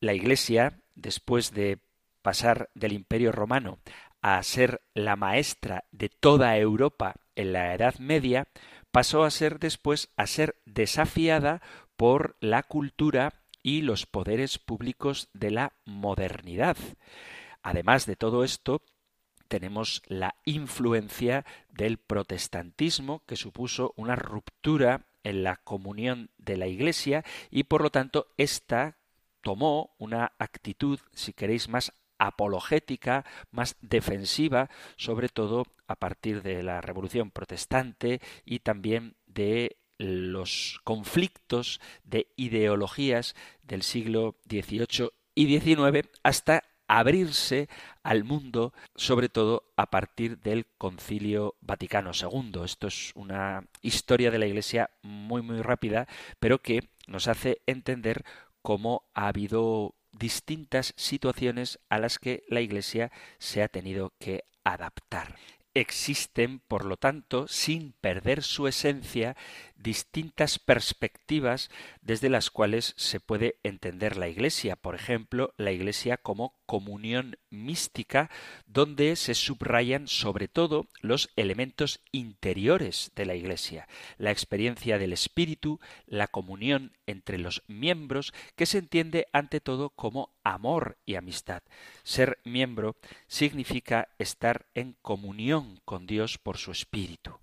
[0.00, 1.78] La Iglesia, después de
[2.22, 3.78] pasar del Imperio romano
[4.20, 8.48] a ser la maestra de toda Europa en la Edad Media,
[8.90, 11.62] pasó a ser después a ser desafiada
[11.96, 16.76] por la cultura y los poderes públicos de la modernidad.
[17.62, 18.82] Además de todo esto,
[19.46, 27.24] tenemos la influencia del protestantismo que supuso una ruptura en la comunión de la Iglesia
[27.50, 28.98] y por lo tanto ésta
[29.40, 36.80] tomó una actitud, si queréis, más apologética, más defensiva, sobre todo a partir de la
[36.80, 46.62] Revolución Protestante y también de los conflictos de ideologías del siglo XVIII y XIX hasta
[46.88, 47.68] abrirse
[48.02, 52.62] al mundo, sobre todo a partir del Concilio Vaticano II.
[52.64, 56.06] Esto es una historia de la Iglesia muy muy rápida,
[56.38, 58.24] pero que nos hace entender
[58.62, 65.36] cómo ha habido distintas situaciones a las que la Iglesia se ha tenido que adaptar.
[65.74, 69.36] Existen, por lo tanto, sin perder su esencia,
[69.76, 71.70] distintas perspectivas
[72.02, 74.76] desde las cuales se puede entender la Iglesia.
[74.76, 78.30] Por ejemplo, la Iglesia como comunión mística,
[78.66, 85.80] donde se subrayan sobre todo los elementos interiores de la Iglesia, la experiencia del Espíritu,
[86.06, 91.62] la comunión entre los miembros, que se entiende ante todo como amor y amistad.
[92.02, 97.38] Ser miembro significa estar en comunión con Dios por su Espíritu.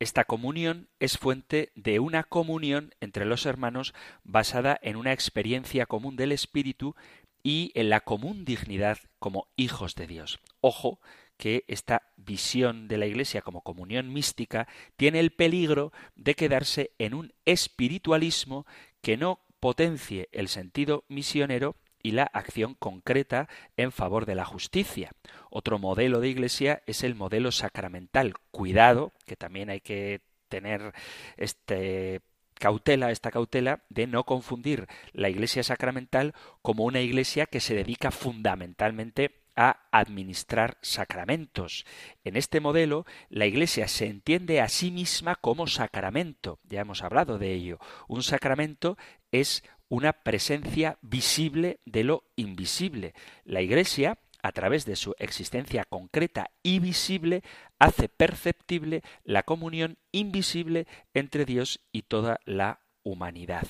[0.00, 6.14] Esta comunión es fuente de una comunión entre los hermanos basada en una experiencia común
[6.14, 6.94] del Espíritu
[7.42, 10.38] y en la común dignidad como hijos de Dios.
[10.60, 11.00] Ojo
[11.36, 17.14] que esta visión de la Iglesia como comunión mística tiene el peligro de quedarse en
[17.14, 18.66] un espiritualismo
[19.02, 25.12] que no potencie el sentido misionero y la acción concreta en favor de la justicia.
[25.50, 28.34] Otro modelo de iglesia es el modelo sacramental.
[28.50, 30.92] Cuidado, que también hay que tener
[31.36, 32.20] este
[32.54, 38.10] cautela, esta cautela de no confundir la iglesia sacramental como una iglesia que se dedica
[38.10, 41.84] fundamentalmente a administrar sacramentos.
[42.22, 46.60] En este modelo, la Iglesia se entiende a sí misma como sacramento.
[46.62, 47.80] Ya hemos hablado de ello.
[48.06, 48.96] Un sacramento
[49.32, 53.14] es una presencia visible de lo invisible.
[53.44, 57.42] La Iglesia, a través de su existencia concreta y visible,
[57.78, 63.66] hace perceptible la comunión invisible entre Dios y toda la humanidad.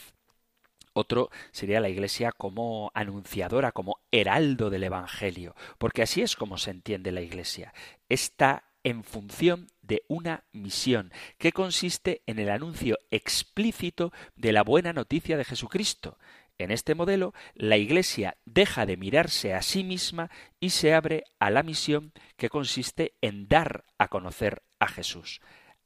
[0.92, 6.72] Otro sería la Iglesia como anunciadora, como heraldo del Evangelio, porque así es como se
[6.72, 7.72] entiende la Iglesia.
[8.08, 14.93] Está en función de una misión que consiste en el anuncio explícito de la buena
[14.93, 16.18] noticia de Jesucristo.
[16.59, 20.30] En este modelo, la Iglesia deja de mirarse a sí misma
[20.61, 25.41] y se abre a la misión que consiste en dar a conocer a Jesús.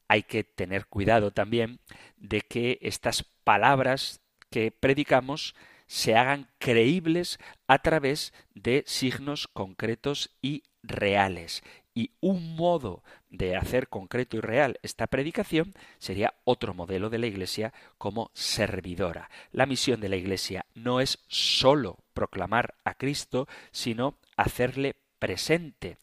[0.09, 1.78] Hay que tener cuidado también
[2.16, 5.55] de que estas palabras que predicamos
[5.86, 11.62] se hagan creíbles a través de signos concretos y reales.
[11.95, 17.26] Y un modo de hacer concreto y real esta predicación sería otro modelo de la
[17.26, 19.30] Iglesia como servidora.
[19.51, 25.99] La misión de la Iglesia no es sólo proclamar a Cristo, sino hacerle presente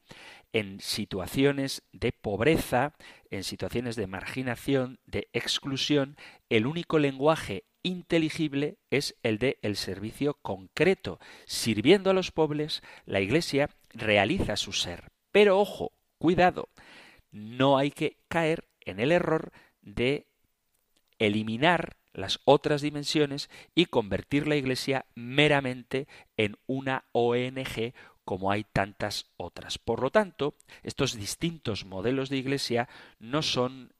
[0.53, 2.93] en situaciones de pobreza,
[3.29, 6.17] en situaciones de marginación, de exclusión,
[6.49, 11.19] el único lenguaje inteligible es el de el servicio concreto.
[11.45, 15.11] Sirviendo a los pobres, la Iglesia realiza su ser.
[15.31, 16.69] Pero ojo, cuidado,
[17.31, 19.51] no hay que caer en el error
[19.81, 20.27] de
[21.19, 26.07] eliminar las otras dimensiones y convertir la Iglesia meramente
[26.37, 27.93] en una ONG
[28.25, 29.77] como hay tantas otras.
[29.77, 33.93] Por lo tanto, estos distintos modelos de Iglesia no son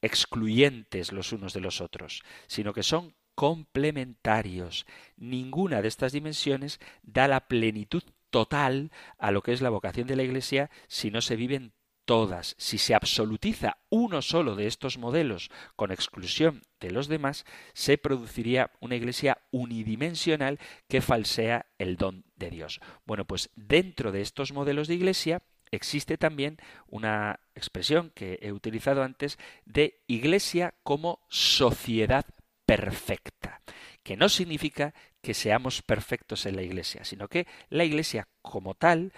[0.00, 4.86] excluyentes los unos de los otros, sino que son complementarios.
[5.16, 10.16] Ninguna de estas dimensiones da la plenitud total a lo que es la vocación de
[10.16, 11.72] la Iglesia si no se viven
[12.08, 12.54] todas.
[12.56, 18.70] Si se absolutiza uno solo de estos modelos con exclusión de los demás, se produciría
[18.80, 20.58] una iglesia unidimensional
[20.88, 22.80] que falsea el don de Dios.
[23.04, 26.56] Bueno, pues dentro de estos modelos de iglesia existe también
[26.86, 32.24] una expresión que he utilizado antes de iglesia como sociedad
[32.64, 33.60] perfecta,
[34.08, 39.12] que no significa que seamos perfectos en la iglesia, sino que la iglesia como tal,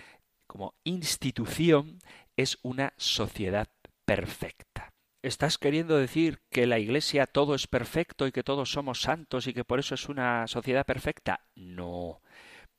[0.49, 2.01] como institución,
[2.37, 3.69] es una sociedad
[4.05, 4.93] perfecta.
[5.23, 9.55] ¿Estás queriendo decir que la Iglesia todo es perfecto y que todos somos santos y
[9.55, 11.47] que por eso es una sociedad perfecta?
[11.55, 12.21] No.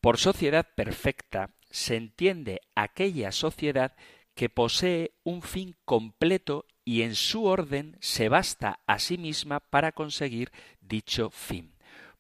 [0.01, 3.95] Por sociedad perfecta se entiende aquella sociedad
[4.35, 9.93] que posee un fin completo y en su orden se basta a sí misma para
[9.93, 10.51] conseguir
[10.81, 11.70] dicho fin.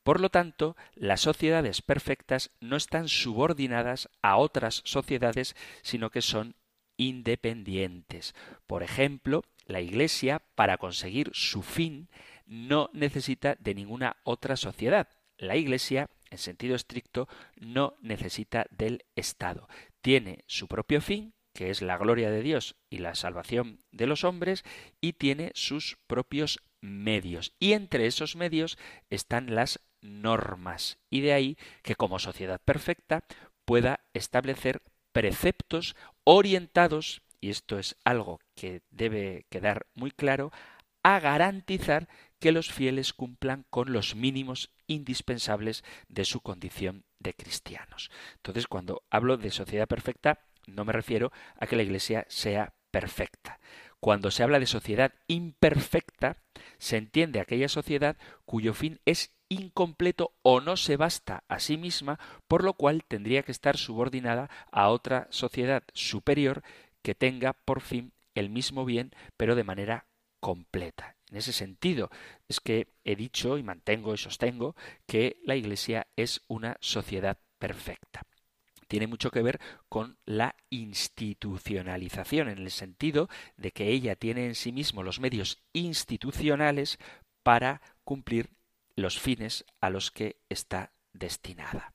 [0.03, 6.55] Por lo tanto, las sociedades perfectas no están subordinadas a otras sociedades, sino que son
[6.97, 8.33] independientes.
[8.65, 12.09] Por ejemplo, la Iglesia, para conseguir su fin,
[12.45, 15.07] no necesita de ninguna otra sociedad.
[15.37, 19.67] La Iglesia, en sentido estricto, no necesita del Estado.
[20.01, 24.23] Tiene su propio fin, que es la gloria de Dios y la salvación de los
[24.23, 24.63] hombres,
[24.99, 27.53] y tiene sus propios medios.
[27.59, 28.77] Y entre esos medios
[29.09, 30.97] están las normas.
[31.09, 33.23] Y de ahí que como sociedad perfecta
[33.65, 34.81] pueda establecer
[35.11, 40.51] preceptos orientados, y esto es algo que debe quedar muy claro,
[41.03, 42.07] a garantizar
[42.39, 48.11] que los fieles cumplan con los mínimos indispensables de su condición de cristianos.
[48.35, 53.59] Entonces, cuando hablo de sociedad perfecta, no me refiero a que la Iglesia sea perfecta.
[53.99, 56.37] Cuando se habla de sociedad imperfecta,
[56.77, 62.19] se entiende aquella sociedad cuyo fin es incompleto o no se basta a sí misma,
[62.47, 66.63] por lo cual tendría que estar subordinada a otra sociedad superior
[67.01, 70.05] que tenga por fin el mismo bien, pero de manera
[70.39, 71.17] completa.
[71.29, 72.09] En ese sentido,
[72.47, 74.75] es que he dicho y mantengo y sostengo
[75.05, 78.21] que la Iglesia es una sociedad perfecta.
[78.87, 84.55] Tiene mucho que ver con la institucionalización, en el sentido de que ella tiene en
[84.55, 86.99] sí mismo los medios institucionales
[87.43, 88.49] para cumplir
[89.01, 91.93] los fines a los que está destinada.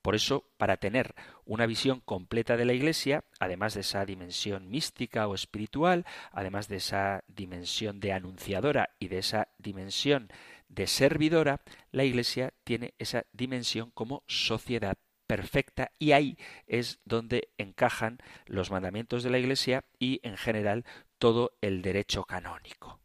[0.00, 5.26] Por eso, para tener una visión completa de la Iglesia, además de esa dimensión mística
[5.26, 10.30] o espiritual, además de esa dimensión de anunciadora y de esa dimensión
[10.68, 14.96] de servidora, la Iglesia tiene esa dimensión como sociedad
[15.26, 20.84] perfecta y ahí es donde encajan los mandamientos de la Iglesia y en general
[21.18, 23.00] todo el derecho canónico.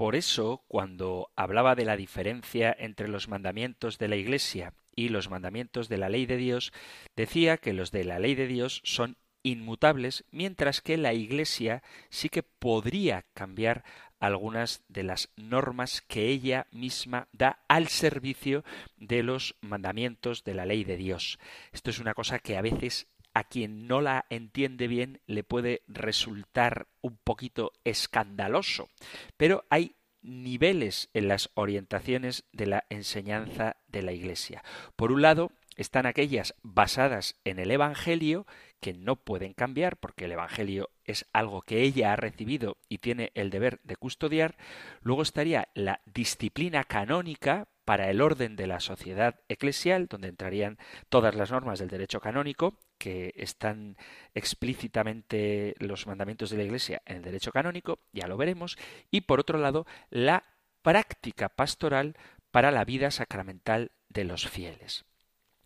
[0.00, 5.28] Por eso, cuando hablaba de la diferencia entre los mandamientos de la Iglesia y los
[5.28, 6.72] mandamientos de la ley de Dios,
[7.16, 12.30] decía que los de la ley de Dios son inmutables, mientras que la Iglesia sí
[12.30, 13.84] que podría cambiar
[14.20, 18.64] algunas de las normas que ella misma da al servicio
[18.96, 21.38] de los mandamientos de la ley de Dios.
[21.72, 25.82] Esto es una cosa que a veces a quien no la entiende bien le puede
[25.86, 28.88] resultar un poquito escandaloso,
[29.36, 34.62] pero hay niveles en las orientaciones de la enseñanza de la Iglesia.
[34.96, 38.46] Por un lado, están aquellas basadas en el Evangelio,
[38.80, 43.32] que no pueden cambiar porque el Evangelio es algo que ella ha recibido y tiene
[43.34, 44.56] el deber de custodiar.
[45.00, 50.78] Luego estaría la disciplina canónica, para el orden de la sociedad eclesial, donde entrarían
[51.08, 53.96] todas las normas del derecho canónico, que están
[54.32, 58.78] explícitamente los mandamientos de la Iglesia en el derecho canónico, ya lo veremos,
[59.10, 60.44] y por otro lado, la
[60.82, 62.16] práctica pastoral
[62.52, 65.04] para la vida sacramental de los fieles.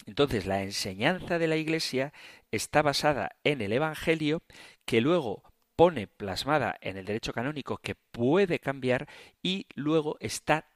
[0.07, 2.15] Entonces, la enseñanza de la Iglesia
[2.51, 4.41] está basada en el Evangelio,
[4.87, 5.43] que luego
[5.77, 9.09] pone plasmada en el derecho canónico que puede cambiar
[9.43, 10.71] y luego está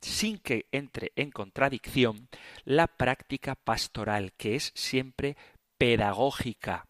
[0.00, 2.28] sin que entre en contradicción
[2.64, 5.36] la práctica pastoral, que es siempre
[5.76, 6.86] pedagógica.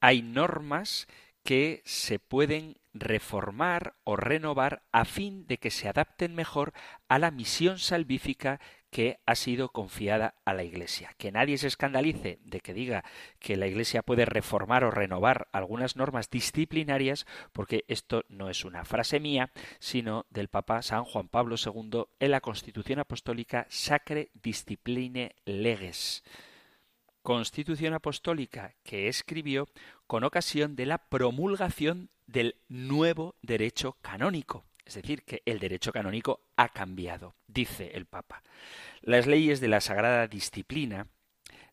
[0.00, 1.06] Hay normas
[1.42, 6.72] que se pueden reformar o renovar a fin de que se adapten mejor
[7.08, 8.60] a la misión salvífica
[8.90, 11.14] que ha sido confiada a la Iglesia.
[11.18, 13.04] Que nadie se escandalice de que diga
[13.38, 18.84] que la Iglesia puede reformar o renovar algunas normas disciplinarias, porque esto no es una
[18.84, 25.34] frase mía, sino del Papa San Juan Pablo II en la Constitución Apostólica Sacre Discipline
[25.44, 26.22] Leges.
[27.22, 29.68] Constitución Apostólica que escribió
[30.06, 34.67] con ocasión de la promulgación del nuevo derecho canónico.
[34.88, 38.42] Es decir, que el derecho canónico ha cambiado, dice el Papa.
[39.02, 41.08] Las leyes de la Sagrada Disciplina,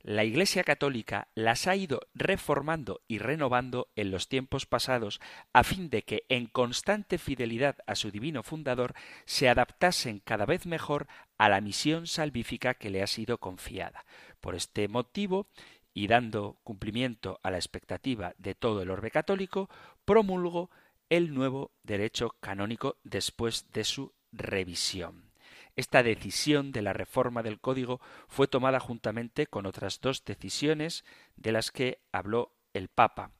[0.01, 5.22] la Iglesia Católica las ha ido reformando y renovando en los tiempos pasados
[5.53, 8.93] a fin de que, en constante fidelidad a su divino fundador,
[9.24, 11.07] se adaptasen cada vez mejor
[11.38, 14.05] a la misión salvífica que le ha sido confiada.
[14.41, 15.47] Por este motivo,
[15.93, 19.70] y dando cumplimiento a la expectativa de todo el orbe católico,
[20.03, 20.70] promulgó
[21.10, 25.32] el nuevo derecho canónico después de su revisión.
[25.76, 31.03] Esta decisión de la reforma del código fue tomada juntamente con otras dos decisiones
[31.36, 33.32] de las que habló el Papa.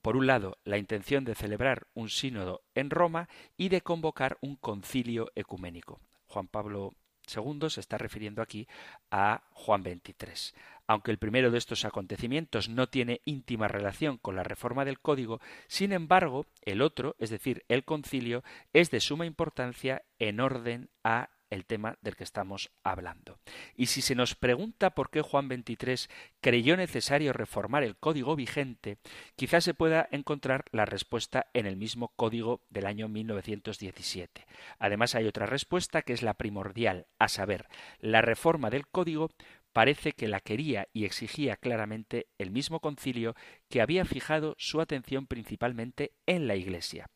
[0.00, 4.56] Por un lado, la intención de celebrar un sínodo en Roma y de convocar un
[4.56, 6.00] concilio ecuménico.
[6.26, 6.94] Juan Pablo
[7.34, 8.68] II se está refiriendo aquí
[9.10, 10.54] a Juan XXIII.
[10.86, 15.40] Aunque el primero de estos acontecimientos no tiene íntima relación con la reforma del código,
[15.68, 21.30] sin embargo, el otro, es decir, el concilio, es de suma importancia en orden a
[21.50, 23.38] el tema del que estamos hablando.
[23.76, 26.08] Y si se nos pregunta por qué Juan XXIII
[26.40, 28.98] creyó necesario reformar el código vigente,
[29.36, 34.46] quizás se pueda encontrar la respuesta en el mismo código del año 1917.
[34.78, 37.66] Además hay otra respuesta que es la primordial, a saber,
[37.98, 39.30] la reforma del código
[39.72, 43.34] parece que la quería y exigía claramente el mismo concilio
[43.68, 47.08] que había fijado su atención principalmente en la Iglesia.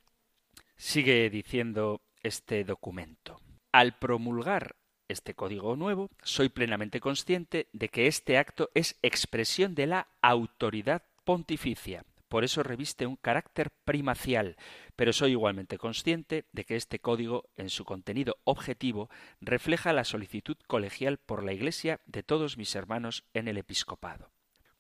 [0.77, 3.41] Sigue diciendo este documento.
[3.75, 4.77] Al promulgar
[5.09, 11.03] este código nuevo, soy plenamente consciente de que este acto es expresión de la autoridad
[11.25, 12.05] pontificia.
[12.29, 14.55] Por eso reviste un carácter primacial,
[14.95, 19.11] pero soy igualmente consciente de que este código, en su contenido objetivo,
[19.41, 24.31] refleja la solicitud colegial por la Iglesia de todos mis hermanos en el episcopado.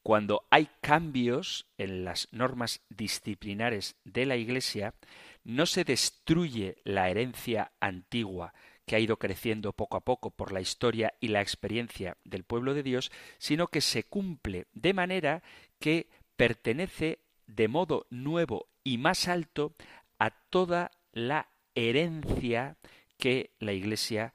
[0.04, 4.94] Cuando hay cambios en las normas disciplinares de la Iglesia,
[5.42, 8.54] no se destruye la herencia antigua,
[8.86, 12.74] que ha ido creciendo poco a poco por la historia y la experiencia del pueblo
[12.74, 15.42] de Dios, sino que se cumple de manera
[15.78, 19.74] que pertenece de modo nuevo y más alto
[20.18, 22.76] a toda la herencia
[23.18, 24.34] que la Iglesia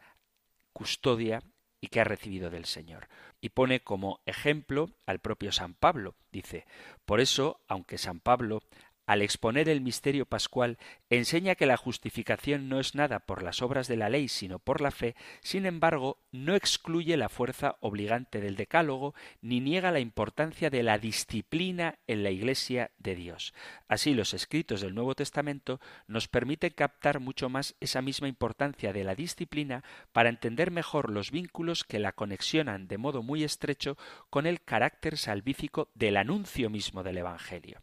[0.74, 1.44] custodia
[1.82, 3.08] y que ha recibido del Señor.
[3.42, 6.16] Y pone como ejemplo al propio San Pablo.
[6.32, 6.66] Dice,
[7.06, 8.62] por eso, aunque San Pablo
[9.10, 10.78] al exponer el misterio pascual,
[11.10, 14.82] enseña que la justificación no es nada por las obras de la ley, sino por
[14.82, 20.70] la fe, sin embargo, no excluye la fuerza obligante del decálogo, ni niega la importancia
[20.70, 23.56] de la disciplina en la Iglesia de Dios.
[23.88, 29.04] Así, los escritos del Nuevo Testamento nos permiten captar mucho más esa misma importancia de
[29.04, 33.98] la disciplina para entender mejor los vínculos que la conexionan de modo muy estrecho
[34.30, 37.82] con el carácter salvífico del anuncio mismo del Evangelio.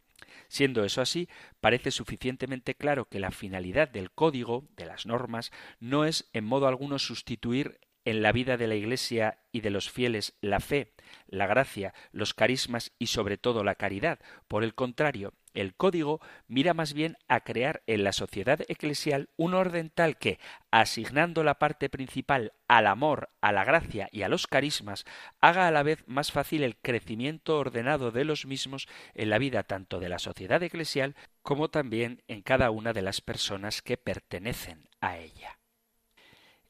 [0.49, 1.28] Siendo eso así,
[1.61, 6.66] parece suficientemente claro que la finalidad del código, de las normas, no es en modo
[6.66, 10.93] alguno sustituir en la vida de la Iglesia y de los fieles la fe,
[11.26, 14.20] la gracia, los carismas y sobre todo la caridad.
[14.47, 19.55] Por el contrario, el código mira más bien a crear en la sociedad eclesial un
[19.55, 20.39] orden tal que,
[20.71, 25.05] asignando la parte principal al amor, a la gracia y a los carismas,
[25.41, 29.63] haga a la vez más fácil el crecimiento ordenado de los mismos en la vida
[29.63, 34.89] tanto de la sociedad eclesial como también en cada una de las personas que pertenecen
[35.01, 35.59] a ella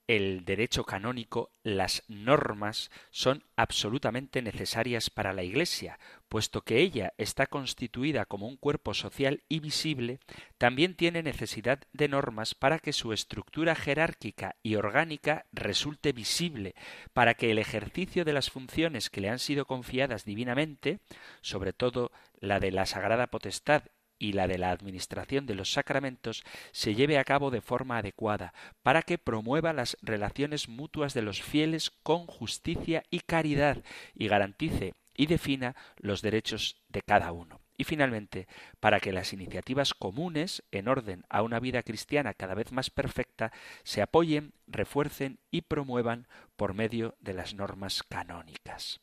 [0.06, 5.98] el derecho canónico, las normas, son absolutamente necesarias para la Iglesia,
[6.28, 10.20] puesto que ella está constituida como un cuerpo social y visible,
[10.58, 16.74] también tiene necesidad de normas para que su estructura jerárquica y orgánica resulte visible,
[17.12, 21.00] para que el ejercicio de las funciones que le han sido confiadas divinamente,
[21.40, 23.82] sobre todo la de la sagrada potestad
[24.18, 28.52] y la de la administración de los sacramentos se lleve a cabo de forma adecuada,
[28.82, 33.82] para que promueva las relaciones mutuas de los fieles con justicia y caridad,
[34.14, 37.60] y garantice y defina los derechos de cada uno.
[37.78, 38.46] Y finalmente,
[38.80, 43.52] para que las iniciativas comunes, en orden a una vida cristiana cada vez más perfecta,
[43.82, 49.00] se apoyen, refuercen y promuevan por medio de las normas canónicas.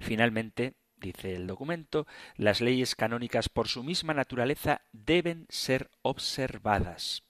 [0.00, 7.22] Finalmente, dice el documento, las leyes canónicas por su misma naturaleza deben ser observadas.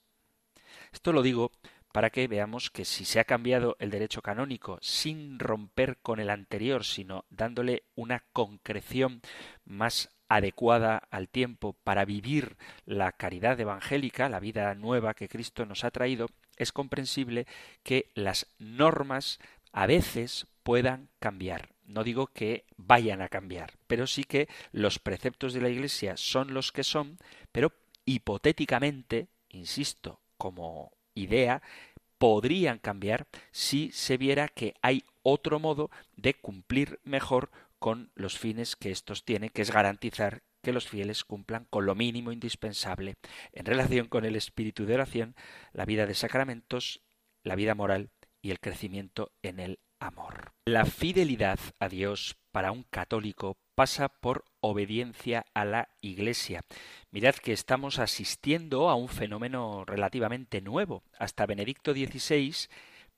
[0.92, 1.50] Esto lo digo
[1.92, 6.30] para que veamos que si se ha cambiado el derecho canónico sin romper con el
[6.30, 9.20] anterior, sino dándole una concreción
[9.64, 12.56] más adecuada al tiempo para vivir
[12.86, 17.46] la caridad evangélica, la vida nueva que Cristo nos ha traído, es comprensible
[17.82, 19.38] que las normas
[19.72, 21.68] a veces puedan cambiar.
[21.92, 26.54] No digo que vayan a cambiar, pero sí que los preceptos de la Iglesia son
[26.54, 27.18] los que son,
[27.52, 27.72] pero
[28.06, 31.62] hipotéticamente, insisto, como idea,
[32.16, 38.74] podrían cambiar si se viera que hay otro modo de cumplir mejor con los fines
[38.74, 43.16] que estos tienen, que es garantizar que los fieles cumplan con lo mínimo indispensable
[43.52, 45.34] en relación con el espíritu de oración,
[45.72, 47.02] la vida de sacramentos,
[47.42, 49.80] la vida moral y el crecimiento en el
[50.64, 56.62] La fidelidad a Dios para un católico pasa por obediencia a la Iglesia.
[57.10, 61.02] Mirad que estamos asistiendo a un fenómeno relativamente nuevo.
[61.18, 62.68] Hasta Benedicto XVI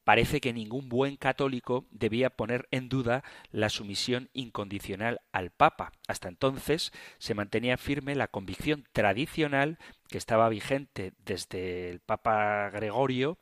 [0.04, 5.92] parece que ningún buen católico debía poner en duda la sumisión incondicional al Papa.
[6.06, 9.78] Hasta entonces se mantenía firme la convicción tradicional
[10.08, 13.38] que estaba vigente desde el Papa Gregorio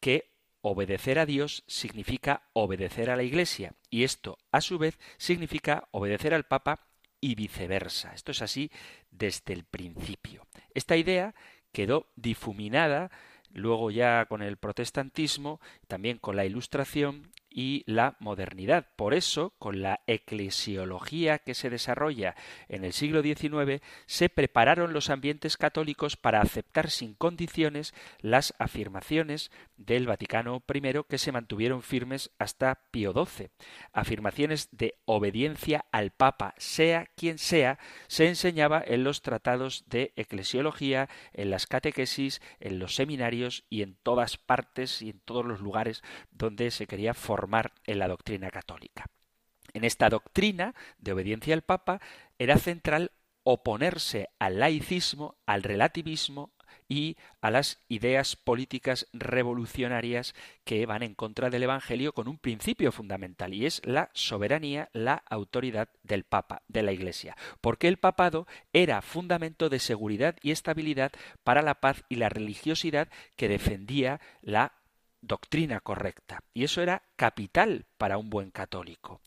[0.00, 0.31] que
[0.62, 6.32] obedecer a Dios significa obedecer a la Iglesia y esto a su vez significa obedecer
[6.32, 6.86] al Papa
[7.20, 8.14] y viceversa.
[8.14, 8.70] Esto es así
[9.10, 10.46] desde el principio.
[10.74, 11.34] Esta idea
[11.72, 13.10] quedó difuminada
[13.50, 18.86] luego ya con el protestantismo, también con la ilustración y la modernidad.
[18.96, 22.34] Por eso, con la eclesiología que se desarrolla
[22.68, 29.50] en el siglo XIX, se prepararon los ambientes católicos para aceptar sin condiciones las afirmaciones
[29.76, 33.50] del Vaticano I que se mantuvieron firmes hasta Pío XII.
[33.92, 41.08] Afirmaciones de obediencia al Papa, sea quien sea, se enseñaba en los tratados de eclesiología,
[41.32, 46.02] en las catequesis, en los seminarios y en todas partes y en todos los lugares
[46.30, 47.41] donde se quería formar
[47.86, 49.06] en la doctrina católica.
[49.74, 52.00] En esta doctrina de obediencia al Papa
[52.38, 53.12] era central
[53.42, 56.52] oponerse al laicismo, al relativismo,
[56.88, 60.34] y a las ideas políticas revolucionarias
[60.64, 65.22] que van en contra del Evangelio con un principio fundamental y es la soberanía, la
[65.28, 71.12] autoridad del Papa, de la Iglesia, porque el papado era fundamento de seguridad y estabilidad
[71.44, 74.72] para la paz y la religiosidad que defendía la
[75.22, 76.42] doctrina correcta.
[76.52, 79.20] Y eso era capital para un buen católico.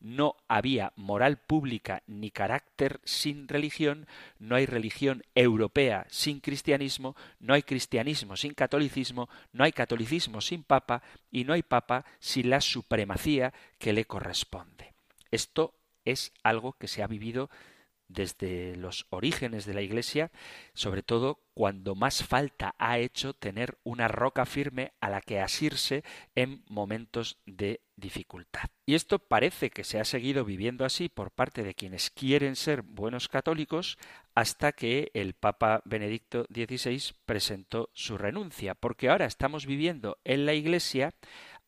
[0.00, 4.06] No había moral pública ni carácter sin religión,
[4.38, 10.62] no hay religión europea sin cristianismo, no hay cristianismo sin catolicismo, no hay catolicismo sin
[10.62, 14.94] papa y no hay papa sin la supremacía que le corresponde.
[15.30, 15.74] Esto
[16.04, 17.50] es algo que se ha vivido
[18.10, 20.30] desde los orígenes de la Iglesia,
[20.74, 26.02] sobre todo cuando más falta ha hecho tener una roca firme a la que asirse
[26.34, 28.70] en momentos de dificultad.
[28.84, 32.82] Y esto parece que se ha seguido viviendo así por parte de quienes quieren ser
[32.82, 33.98] buenos católicos
[34.34, 40.54] hasta que el Papa Benedicto XVI presentó su renuncia, porque ahora estamos viviendo en la
[40.54, 41.14] Iglesia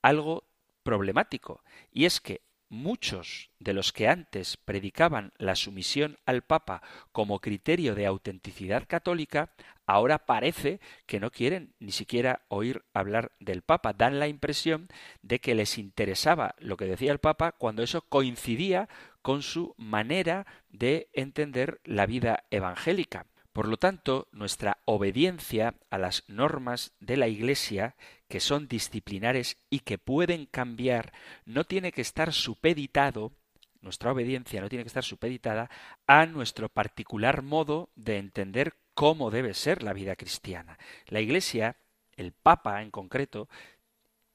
[0.00, 0.44] algo
[0.82, 1.62] problemático,
[1.92, 2.42] y es que
[2.72, 9.52] muchos de los que antes predicaban la sumisión al Papa como criterio de autenticidad católica,
[9.84, 13.92] ahora parece que no quieren ni siquiera oír hablar del Papa.
[13.92, 14.88] Dan la impresión
[15.20, 18.88] de que les interesaba lo que decía el Papa cuando eso coincidía
[19.20, 23.26] con su manera de entender la vida evangélica.
[23.52, 27.96] Por lo tanto, nuestra obediencia a las normas de la Iglesia,
[28.28, 31.12] que son disciplinares y que pueden cambiar,
[31.44, 33.32] no tiene que estar supeditado,
[33.82, 35.68] nuestra obediencia no tiene que estar supeditada
[36.06, 40.78] a nuestro particular modo de entender cómo debe ser la vida cristiana.
[41.06, 41.76] La Iglesia,
[42.16, 43.50] el Papa en concreto,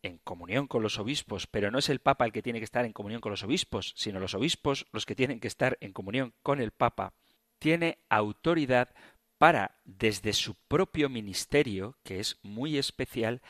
[0.03, 2.85] en comunión con los obispos, pero no es el Papa el que tiene que estar
[2.85, 6.33] en comunión con los obispos, sino los obispos los que tienen que estar en comunión
[6.43, 7.13] con el Papa,
[7.59, 8.93] tiene autoridad
[9.37, 13.41] para, desde su propio ministerio, que es muy especial,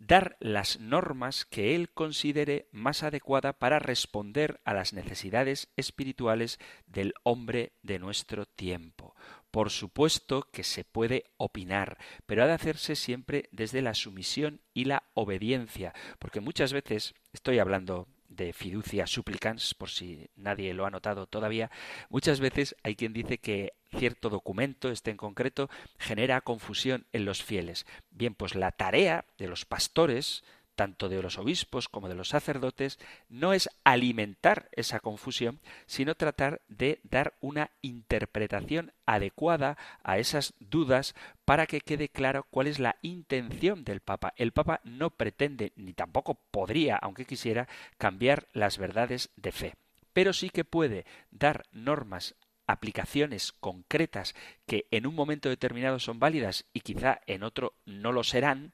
[0.00, 7.12] dar las normas que él considere más adecuada para responder a las necesidades espirituales del
[7.22, 9.14] hombre de nuestro tiempo.
[9.50, 14.86] Por supuesto que se puede opinar, pero ha de hacerse siempre desde la sumisión y
[14.86, 20.90] la obediencia, porque muchas veces estoy hablando de fiducia supplicans, por si nadie lo ha
[20.90, 21.70] notado todavía,
[22.08, 25.68] muchas veces hay quien dice que cierto documento, este en concreto,
[25.98, 27.86] genera confusión en los fieles.
[28.10, 30.44] Bien, pues la tarea de los pastores,
[30.80, 36.62] tanto de los obispos como de los sacerdotes, no es alimentar esa confusión, sino tratar
[36.68, 41.14] de dar una interpretación adecuada a esas dudas
[41.44, 44.32] para que quede claro cuál es la intención del Papa.
[44.38, 47.68] El Papa no pretende, ni tampoco podría, aunque quisiera,
[47.98, 49.74] cambiar las verdades de fe,
[50.14, 54.34] pero sí que puede dar normas aplicaciones concretas
[54.66, 58.72] que en un momento determinado son válidas y quizá en otro no lo serán,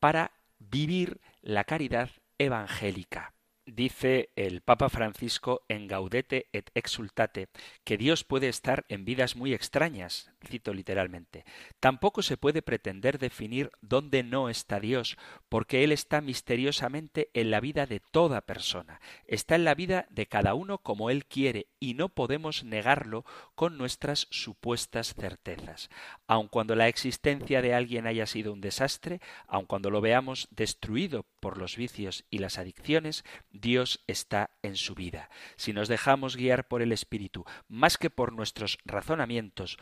[0.00, 3.32] para vivir la caridad evangélica.
[3.66, 7.48] Dice el Papa Francisco en Gaudete et Exultate
[7.84, 11.44] que Dios puede estar en vidas muy extrañas, cito literalmente.
[11.80, 15.16] Tampoco se puede pretender definir dónde no está Dios,
[15.48, 20.26] porque Él está misteriosamente en la vida de toda persona, está en la vida de
[20.26, 23.24] cada uno como Él quiere, y no podemos negarlo
[23.54, 25.90] con nuestras supuestas certezas.
[26.26, 31.24] Aun cuando la existencia de alguien haya sido un desastre, aun cuando lo veamos destruido
[31.40, 35.30] por los vicios y las adicciones, Dios está en su vida.
[35.56, 39.78] Si nos dejamos guiar por el Espíritu, más que por nuestros razonamientos,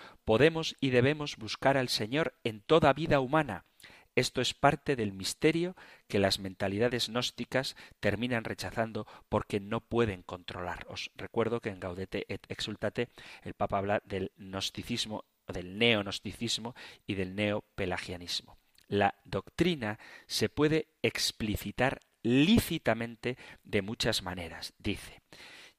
[0.81, 3.65] y debemos buscar al Señor en toda vida humana.
[4.17, 5.75] Esto es parte del misterio
[6.07, 10.87] que las mentalidades gnósticas terminan rechazando porque no pueden controlar.
[10.89, 13.09] Os recuerdo que en Gaudete et Exultate
[13.43, 16.75] el Papa habla del gnosticismo, del neognosticismo
[17.07, 18.57] y del neopelagianismo.
[18.87, 24.75] La doctrina se puede explicitar lícitamente de muchas maneras.
[24.79, 25.23] Dice,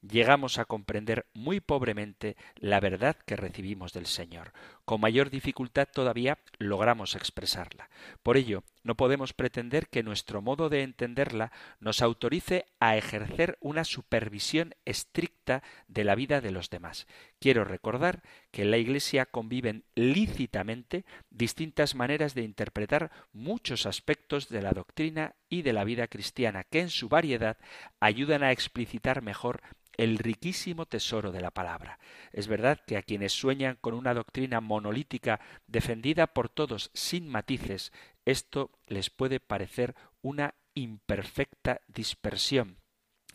[0.10, 4.53] llegamos a comprender muy pobremente la verdad que recibimos del Señor.
[4.86, 7.89] Con mayor dificultad todavía logramos expresarla.
[8.24, 13.84] Por ello, no podemos pretender que nuestro modo de entenderla nos autorice a ejercer una
[13.84, 17.08] supervisión estricta de la vida de los demás.
[17.40, 18.22] Quiero recordar
[18.52, 25.34] que en la Iglesia conviven lícitamente distintas maneras de interpretar muchos aspectos de la doctrina
[25.50, 27.58] y de la vida cristiana que en su variedad
[28.00, 29.62] ayudan a explicitar mejor
[29.98, 32.00] el riquísimo tesoro de la palabra.
[32.32, 37.92] Es verdad que a quienes sueñan con una doctrina monolítica defendida por todos sin matices,
[38.26, 42.78] esto les puede parecer una imperfecta dispersión.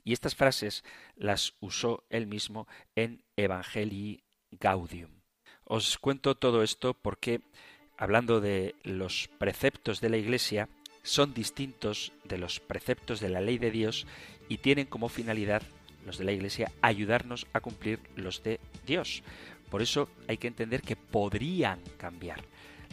[0.05, 0.84] Y estas frases
[1.16, 5.11] las usó él mismo en Evangelii Gaudium.
[5.64, 7.43] Os cuento todo esto porque,
[7.97, 10.68] hablando de los preceptos de la Iglesia,
[11.03, 14.07] son distintos de los preceptos de la ley de Dios
[14.49, 15.62] y tienen como finalidad
[16.05, 19.22] los de la Iglesia, ayudarnos a cumplir los de Dios.
[19.70, 22.43] Por eso hay que entender que podrían cambiar.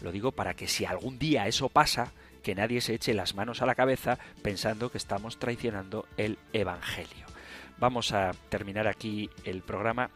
[0.02, 2.12] Lo digo para que si algún día eso pasa,
[2.44, 7.26] que nadie se eche las manos a la cabeza pensando que estamos traicionando el Evangelio.
[7.80, 10.10] Vamos a terminar aquí el programa.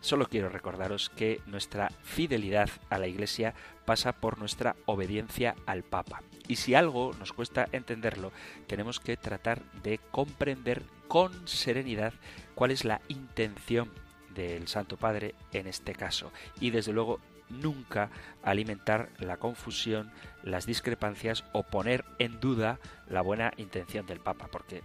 [0.00, 3.54] Solo quiero recordaros que nuestra fidelidad a la Iglesia
[3.84, 6.22] pasa por nuestra obediencia al Papa.
[6.48, 8.32] Y si algo nos cuesta entenderlo,
[8.66, 12.12] tenemos que tratar de comprender con serenidad
[12.54, 13.90] cuál es la intención
[14.34, 16.32] del Santo Padre en este caso.
[16.60, 17.20] Y desde luego
[17.60, 18.10] nunca
[18.42, 20.10] alimentar la confusión,
[20.42, 22.78] las discrepancias o poner en duda
[23.08, 24.82] la buena intención del Papa, porque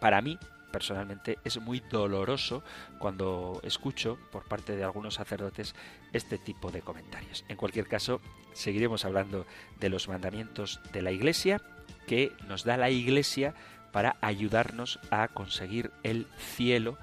[0.00, 0.38] para mí
[0.70, 2.62] personalmente es muy doloroso
[2.98, 5.74] cuando escucho por parte de algunos sacerdotes
[6.12, 7.44] este tipo de comentarios.
[7.48, 8.20] En cualquier caso,
[8.52, 9.46] seguiremos hablando
[9.80, 11.60] de los mandamientos de la Iglesia
[12.06, 13.54] que nos da la Iglesia
[13.92, 16.98] para ayudarnos a conseguir el cielo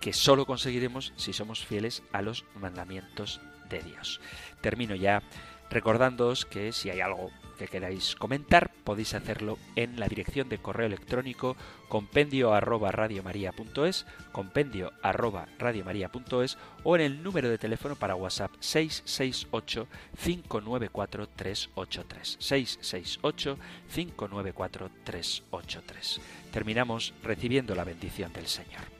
[0.00, 3.40] que solo conseguiremos si somos fieles a los mandamientos
[3.78, 4.20] Dios.
[4.60, 5.22] Termino ya
[5.70, 10.86] recordándoos que si hay algo que queráis comentar, podéis hacerlo en la dirección de correo
[10.86, 11.56] electrónico
[11.90, 19.86] compendio arroba radiomaria.es, compendio arroba radiomaria.es o en el número de teléfono para WhatsApp 668
[20.24, 23.58] 594 383 668
[23.94, 26.20] 594 383.
[26.50, 28.99] Terminamos recibiendo la bendición del Señor.